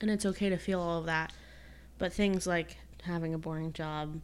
and 0.02 0.10
it's 0.10 0.26
okay 0.26 0.50
to 0.50 0.58
feel 0.58 0.80
all 0.80 0.98
of 0.98 1.06
that. 1.06 1.32
But 1.96 2.12
things 2.12 2.46
like 2.46 2.76
having 3.04 3.32
a 3.32 3.38
boring 3.38 3.72
job, 3.72 4.20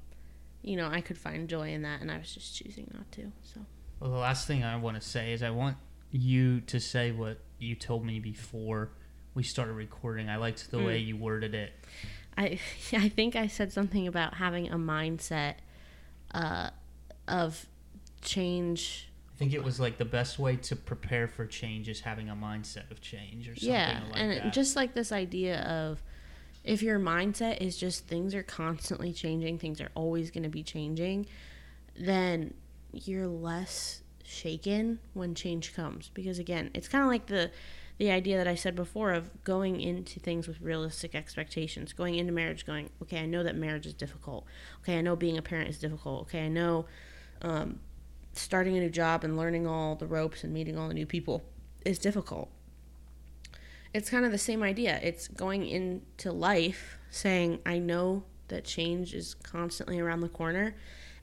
you 0.63 0.77
know, 0.77 0.89
I 0.89 1.01
could 1.01 1.19
find 1.19 1.49
joy 1.49 1.71
in 1.73 1.83
that, 1.83 2.01
and 2.01 2.11
I 2.11 2.19
was 2.19 2.33
just 2.33 2.57
choosing 2.57 2.91
not 2.95 3.11
to. 3.13 3.33
So 3.43 3.61
Well, 4.01 4.11
the 4.11 4.17
last 4.17 4.47
thing 4.47 4.65
I 4.65 4.77
want 4.77 5.01
to 5.01 5.07
say 5.07 5.33
is 5.33 5.43
I 5.43 5.51
want 5.51 5.77
you 6.11 6.61
to 6.63 6.79
say 6.81 7.11
what 7.13 7.39
you 7.59 7.75
told 7.75 8.05
me 8.05 8.19
before 8.21 8.91
we 9.35 9.43
started 9.43 9.73
recording. 9.73 10.29
I 10.29 10.37
liked 10.37 10.71
the 10.71 10.79
Mm. 10.79 10.87
way 10.87 10.99
you 10.99 11.17
worded 11.17 11.55
it. 11.55 11.73
I 12.37 12.59
I 12.93 13.09
think 13.09 13.37
I 13.37 13.47
said 13.47 13.73
something 13.73 14.07
about 14.07 14.35
having 14.35 14.69
a 14.69 14.77
mindset 14.77 15.55
uh, 16.33 16.71
of 17.29 17.67
change. 18.21 19.09
I 19.35 19.39
think 19.39 19.55
it 19.55 19.65
was 19.65 19.81
like 19.81 19.99
the 19.99 20.05
best 20.05 20.39
way 20.39 20.57
to 20.57 20.77
prepare 20.77 21.27
for 21.27 21.47
change 21.47 21.89
is 21.89 22.01
having 22.01 22.29
a 22.29 22.35
mindset 22.37 22.91
of 22.91 23.01
change 23.01 23.49
or 23.49 23.57
something 23.57 23.73
yeah, 23.75 24.01
like 24.11 24.21
and 24.21 24.33
that. 24.33 24.53
just 24.53 24.77
like 24.77 24.95
this 24.95 25.11
idea 25.11 25.61
of 25.63 26.03
if 26.65 26.83
your 26.83 26.99
mindset 26.99 27.61
is 27.61 27.77
just 27.77 28.07
things 28.07 28.35
are 28.35 28.43
constantly 28.43 29.13
changing, 29.13 29.59
things 29.59 29.81
are 29.81 29.91
always 29.95 30.31
going 30.31 30.45
to 30.45 30.49
be 30.49 30.63
changing, 30.63 31.27
then 31.99 32.55
you're 32.93 33.27
less 33.27 34.03
shaken 34.25 34.99
when 35.15 35.35
change 35.35 35.75
comes 35.75 36.11
because 36.15 36.39
again, 36.39 36.71
it's 36.75 36.89
kind 36.89 37.03
of 37.03 37.11
like 37.11 37.27
the 37.27 37.51
the 37.99 38.11
idea 38.11 38.37
that 38.39 38.49
I 38.49 38.55
said 38.55 38.75
before 38.75 39.13
of 39.13 39.45
going 39.45 39.81
into 39.81 40.19
things 40.19 40.49
with 40.49 40.61
realistic 40.61 41.15
expectations, 41.15 41.93
going 41.93 42.17
into 42.17 42.33
marriage 42.33 42.65
going, 42.67 42.91
okay, 43.03 43.21
I 43.21 43.27
know 43.27 43.43
that 43.43 43.55
marriage 43.55 43.87
is 43.87 43.95
difficult. 43.95 44.47
Okay, 44.83 44.99
I 44.99 45.03
know 45.03 45.15
being 45.15 45.39
a 45.39 45.43
parent 45.43 45.69
is 45.69 45.79
difficult. 45.79 46.23
Okay, 46.23 46.45
I 46.45 46.49
know 46.49 46.87
um, 47.43 47.81
starting 48.33 48.77
a 48.77 48.81
new 48.81 48.91
job 48.91 49.25
and 49.25 49.37
learning 49.37 49.67
all 49.67 49.95
the 49.95 50.07
ropes 50.07 50.43
and 50.43 50.53
meeting 50.53 50.79
all 50.79 50.89
the 50.89 50.95
new 50.95 51.07
people 51.07 51.43
is 51.85 51.99
difficult 51.99 52.49
it's 53.95 54.11
kind 54.11 54.25
of 54.25 54.33
the 54.33 54.39
same 54.39 54.63
idea. 54.63 54.99
It's 55.03 55.29
going 55.29 55.67
into 55.67 56.33
life 56.33 56.99
saying, 57.11 57.61
I 57.67 57.79
know 57.79 58.25
that 58.49 58.65
change 58.65 59.15
is 59.15 59.35
constantly 59.35 60.01
around 60.01 60.21
the 60.21 60.29
corner, 60.29 60.75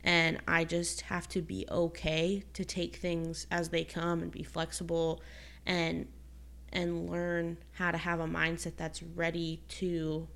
and 0.04 0.40
I 0.48 0.64
just 0.66 1.02
have 1.02 1.28
to 1.30 1.42
be 1.42 1.66
okay 1.70 2.44
to 2.54 2.64
take 2.64 2.98
things 2.98 3.48
as 3.52 3.70
they 3.70 3.84
come 3.84 4.22
and 4.22 4.32
be 4.32 4.44
flexible 4.44 5.22
and 5.66 6.08
and 6.72 7.10
learn 7.10 7.58
how 7.74 7.92
to 7.92 7.98
have 7.98 8.20
a 8.20 8.28
mindset 8.28 8.76
that's 8.78 9.02
ready 9.02 9.60
to 9.68 10.28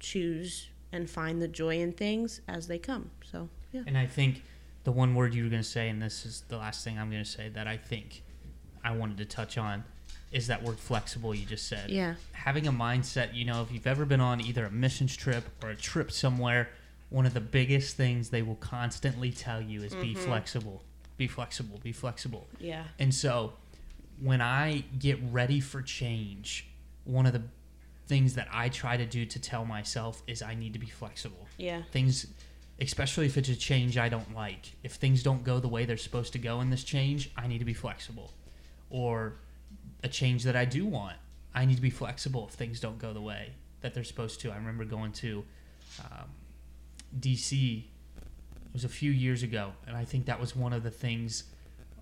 choose 0.00 0.70
and 0.92 1.08
find 1.08 1.40
the 1.40 1.48
joy 1.48 1.78
in 1.78 1.92
things 1.92 2.40
as 2.48 2.66
they 2.66 2.78
come. 2.78 3.10
So, 3.30 3.48
yeah. 3.72 3.82
And 3.86 3.96
I 3.96 4.06
think 4.06 4.42
the 4.84 4.92
one 4.92 5.14
word 5.14 5.34
you 5.34 5.44
were 5.44 5.50
going 5.50 5.62
to 5.62 5.68
say, 5.68 5.88
and 5.88 6.00
this 6.00 6.24
is 6.24 6.44
the 6.48 6.56
last 6.56 6.84
thing 6.84 6.98
I'm 6.98 7.10
going 7.10 7.22
to 7.22 7.30
say 7.30 7.48
that 7.50 7.66
I 7.66 7.76
think 7.76 8.22
I 8.82 8.92
wanted 8.96 9.18
to 9.18 9.24
touch 9.24 9.58
on, 9.58 9.84
is 10.30 10.46
that 10.48 10.62
word 10.62 10.78
flexible 10.78 11.34
you 11.34 11.46
just 11.46 11.68
said. 11.68 11.90
Yeah. 11.90 12.14
Having 12.32 12.66
a 12.66 12.72
mindset, 12.72 13.34
you 13.34 13.44
know, 13.44 13.62
if 13.62 13.72
you've 13.72 13.86
ever 13.86 14.04
been 14.04 14.20
on 14.20 14.40
either 14.40 14.66
a 14.66 14.70
missions 14.70 15.16
trip 15.16 15.44
or 15.62 15.70
a 15.70 15.76
trip 15.76 16.10
somewhere, 16.12 16.68
one 17.10 17.24
of 17.24 17.34
the 17.34 17.40
biggest 17.40 17.96
things 17.96 18.28
they 18.28 18.42
will 18.42 18.56
constantly 18.56 19.32
tell 19.32 19.60
you 19.60 19.82
is 19.82 19.94
be 19.94 20.14
mm-hmm. 20.14 20.24
flexible, 20.24 20.82
be 21.16 21.26
flexible, 21.26 21.80
be 21.82 21.92
flexible. 21.92 22.46
Yeah. 22.60 22.84
And 22.98 23.14
so 23.14 23.54
when 24.20 24.40
I 24.42 24.84
get 24.98 25.18
ready 25.30 25.60
for 25.60 25.80
change, 25.80 26.68
one 27.04 27.24
of 27.24 27.32
the 27.32 27.42
things 28.06 28.34
that 28.34 28.48
I 28.52 28.68
try 28.68 28.96
to 28.96 29.06
do 29.06 29.24
to 29.24 29.38
tell 29.38 29.64
myself 29.64 30.22
is 30.26 30.42
I 30.42 30.54
need 30.54 30.74
to 30.74 30.78
be 30.78 30.86
flexible. 30.86 31.46
Yeah. 31.56 31.82
Things, 31.92 32.26
especially 32.80 33.26
if 33.26 33.38
it's 33.38 33.48
a 33.48 33.56
change 33.56 33.96
I 33.96 34.10
don't 34.10 34.34
like, 34.34 34.72
if 34.82 34.94
things 34.94 35.22
don't 35.22 35.44
go 35.44 35.60
the 35.60 35.68
way 35.68 35.86
they're 35.86 35.96
supposed 35.96 36.34
to 36.34 36.38
go 36.38 36.60
in 36.60 36.68
this 36.68 36.84
change, 36.84 37.30
I 37.36 37.46
need 37.46 37.58
to 37.58 37.64
be 37.64 37.74
flexible. 37.74 38.32
or 38.90 39.34
a 40.02 40.08
change 40.08 40.44
that 40.44 40.56
I 40.56 40.64
do 40.64 40.86
want. 40.86 41.16
I 41.54 41.64
need 41.64 41.76
to 41.76 41.82
be 41.82 41.90
flexible 41.90 42.46
if 42.48 42.54
things 42.54 42.78
don't 42.80 42.98
go 42.98 43.12
the 43.12 43.20
way 43.20 43.52
that 43.80 43.94
they're 43.94 44.04
supposed 44.04 44.40
to. 44.40 44.50
I 44.52 44.56
remember 44.56 44.84
going 44.84 45.12
to 45.12 45.44
um, 46.00 46.28
DC. 47.18 47.84
It 47.84 48.72
was 48.72 48.84
a 48.84 48.88
few 48.88 49.10
years 49.10 49.42
ago, 49.42 49.72
and 49.86 49.96
I 49.96 50.04
think 50.04 50.26
that 50.26 50.38
was 50.40 50.54
one 50.54 50.72
of 50.72 50.82
the 50.82 50.90
things 50.90 51.44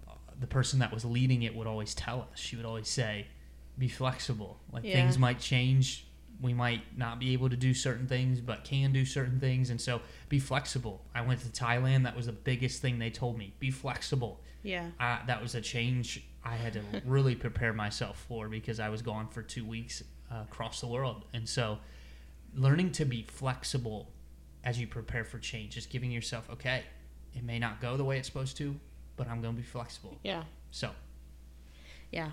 uh, 0.09 0.13
the 0.41 0.47
person 0.47 0.79
that 0.81 0.93
was 0.93 1.05
leading 1.05 1.43
it 1.43 1.55
would 1.55 1.67
always 1.67 1.95
tell 1.95 2.23
us. 2.33 2.39
She 2.41 2.57
would 2.57 2.67
always 2.67 2.89
say, 2.89 3.27
"Be 3.79 3.89
flexible. 3.89 4.59
Like 4.73 4.85
Yeah. 4.85 4.95
things 4.95 5.19
might 5.19 5.39
change. 5.41 6.06
We 6.41 6.53
might 6.53 6.97
not 6.99 7.19
be 7.19 7.33
able 7.33 7.49
to 7.51 7.57
do 7.57 7.73
certain 7.73 8.07
things, 8.07 8.41
but 8.41 8.65
can 8.65 8.93
do 8.93 9.05
certain 9.05 9.41
things, 9.41 9.71
and 9.71 9.81
so 9.81 10.01
be 10.29 10.39
flexible." 10.39 11.05
I 11.15 11.23
went 11.23 11.41
to 11.41 11.49
Thailand. 11.49 12.05
That 12.05 12.17
was 12.17 12.27
the 12.27 12.33
biggest 12.33 12.83
thing 12.83 12.99
they 12.99 13.11
told 13.11 13.39
me: 13.39 13.55
be 13.59 13.71
flexible 13.71 14.41
Yeah. 14.63 14.91
uh, 15.01 15.19
that 15.27 15.41
was 15.43 15.55
a 15.55 15.61
change 15.61 16.23
I 16.45 16.57
had 16.57 16.75
to 16.75 16.83
really 17.05 17.35
prepare 17.35 17.73
myself 17.73 18.25
for 18.29 18.49
because 18.49 18.79
I 18.81 18.89
was 18.89 19.03
gone 19.03 19.29
for 19.29 19.43
two 19.43 19.65
weeks 19.65 20.03
uh, 20.31 20.43
across 20.43 20.81
the 20.81 20.87
world. 20.89 21.25
And 21.33 21.49
so, 21.49 21.79
learning 22.55 22.93
to 22.93 23.05
be 23.05 23.23
flexible 23.23 24.11
as 24.65 24.79
you 24.81 24.87
prepare 24.87 25.25
for 25.25 25.39
change, 25.39 25.75
just 25.75 25.91
giving 25.91 26.11
yourself, 26.11 26.49
okay, 26.51 26.83
it 27.35 27.45
may 27.45 27.59
not 27.59 27.81
go 27.81 27.97
the 27.97 28.05
way 28.05 28.19
it's 28.19 28.27
supposed 28.29 28.57
to, 28.59 28.75
but 29.17 29.29
I'm 29.29 29.41
going 29.41 29.55
to 29.55 29.61
be 29.61 29.67
flexible. 29.67 30.19
Yeah. 30.25 30.43
So, 30.71 30.91
Yeah. 32.13 32.33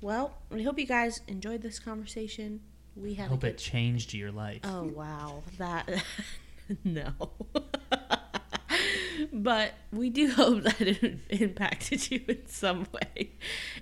Well, 0.00 0.34
we 0.50 0.64
hope 0.64 0.78
you 0.78 0.86
guys 0.86 1.20
enjoyed 1.28 1.62
this 1.62 1.78
conversation. 1.78 2.60
We 2.96 3.14
had 3.14 3.28
hope 3.28 3.40
good 3.40 3.52
it 3.52 3.58
changed 3.58 4.14
your 4.14 4.32
life. 4.32 4.60
Oh 4.64 4.84
wow, 4.84 5.42
that 5.58 5.88
no. 6.84 7.12
but 9.32 9.72
we 9.92 10.10
do 10.10 10.30
hope 10.30 10.62
that 10.62 10.80
it 10.80 11.18
impacted 11.30 12.10
you 12.10 12.20
in 12.28 12.46
some 12.46 12.86
way. 12.92 13.30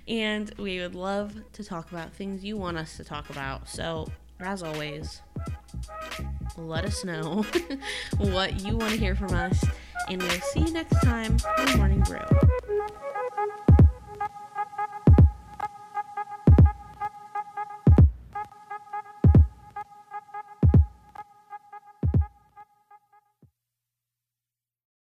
And 0.07 0.53
we 0.57 0.79
would 0.79 0.95
love 0.95 1.35
to 1.53 1.63
talk 1.63 1.91
about 1.91 2.13
things 2.13 2.43
you 2.43 2.57
want 2.57 2.77
us 2.77 2.97
to 2.97 3.03
talk 3.03 3.29
about. 3.29 3.69
So, 3.69 4.07
as 4.39 4.63
always, 4.63 5.21
let 6.57 6.85
us 6.85 7.03
know 7.03 7.45
what 8.17 8.61
you 8.61 8.77
want 8.77 8.91
to 8.91 8.97
hear 8.97 9.15
from 9.15 9.33
us. 9.33 9.63
And 10.09 10.21
we'll 10.21 10.31
see 10.31 10.61
you 10.61 10.71
next 10.71 10.99
time 11.01 11.37
on 11.59 11.77
Morning 11.77 12.03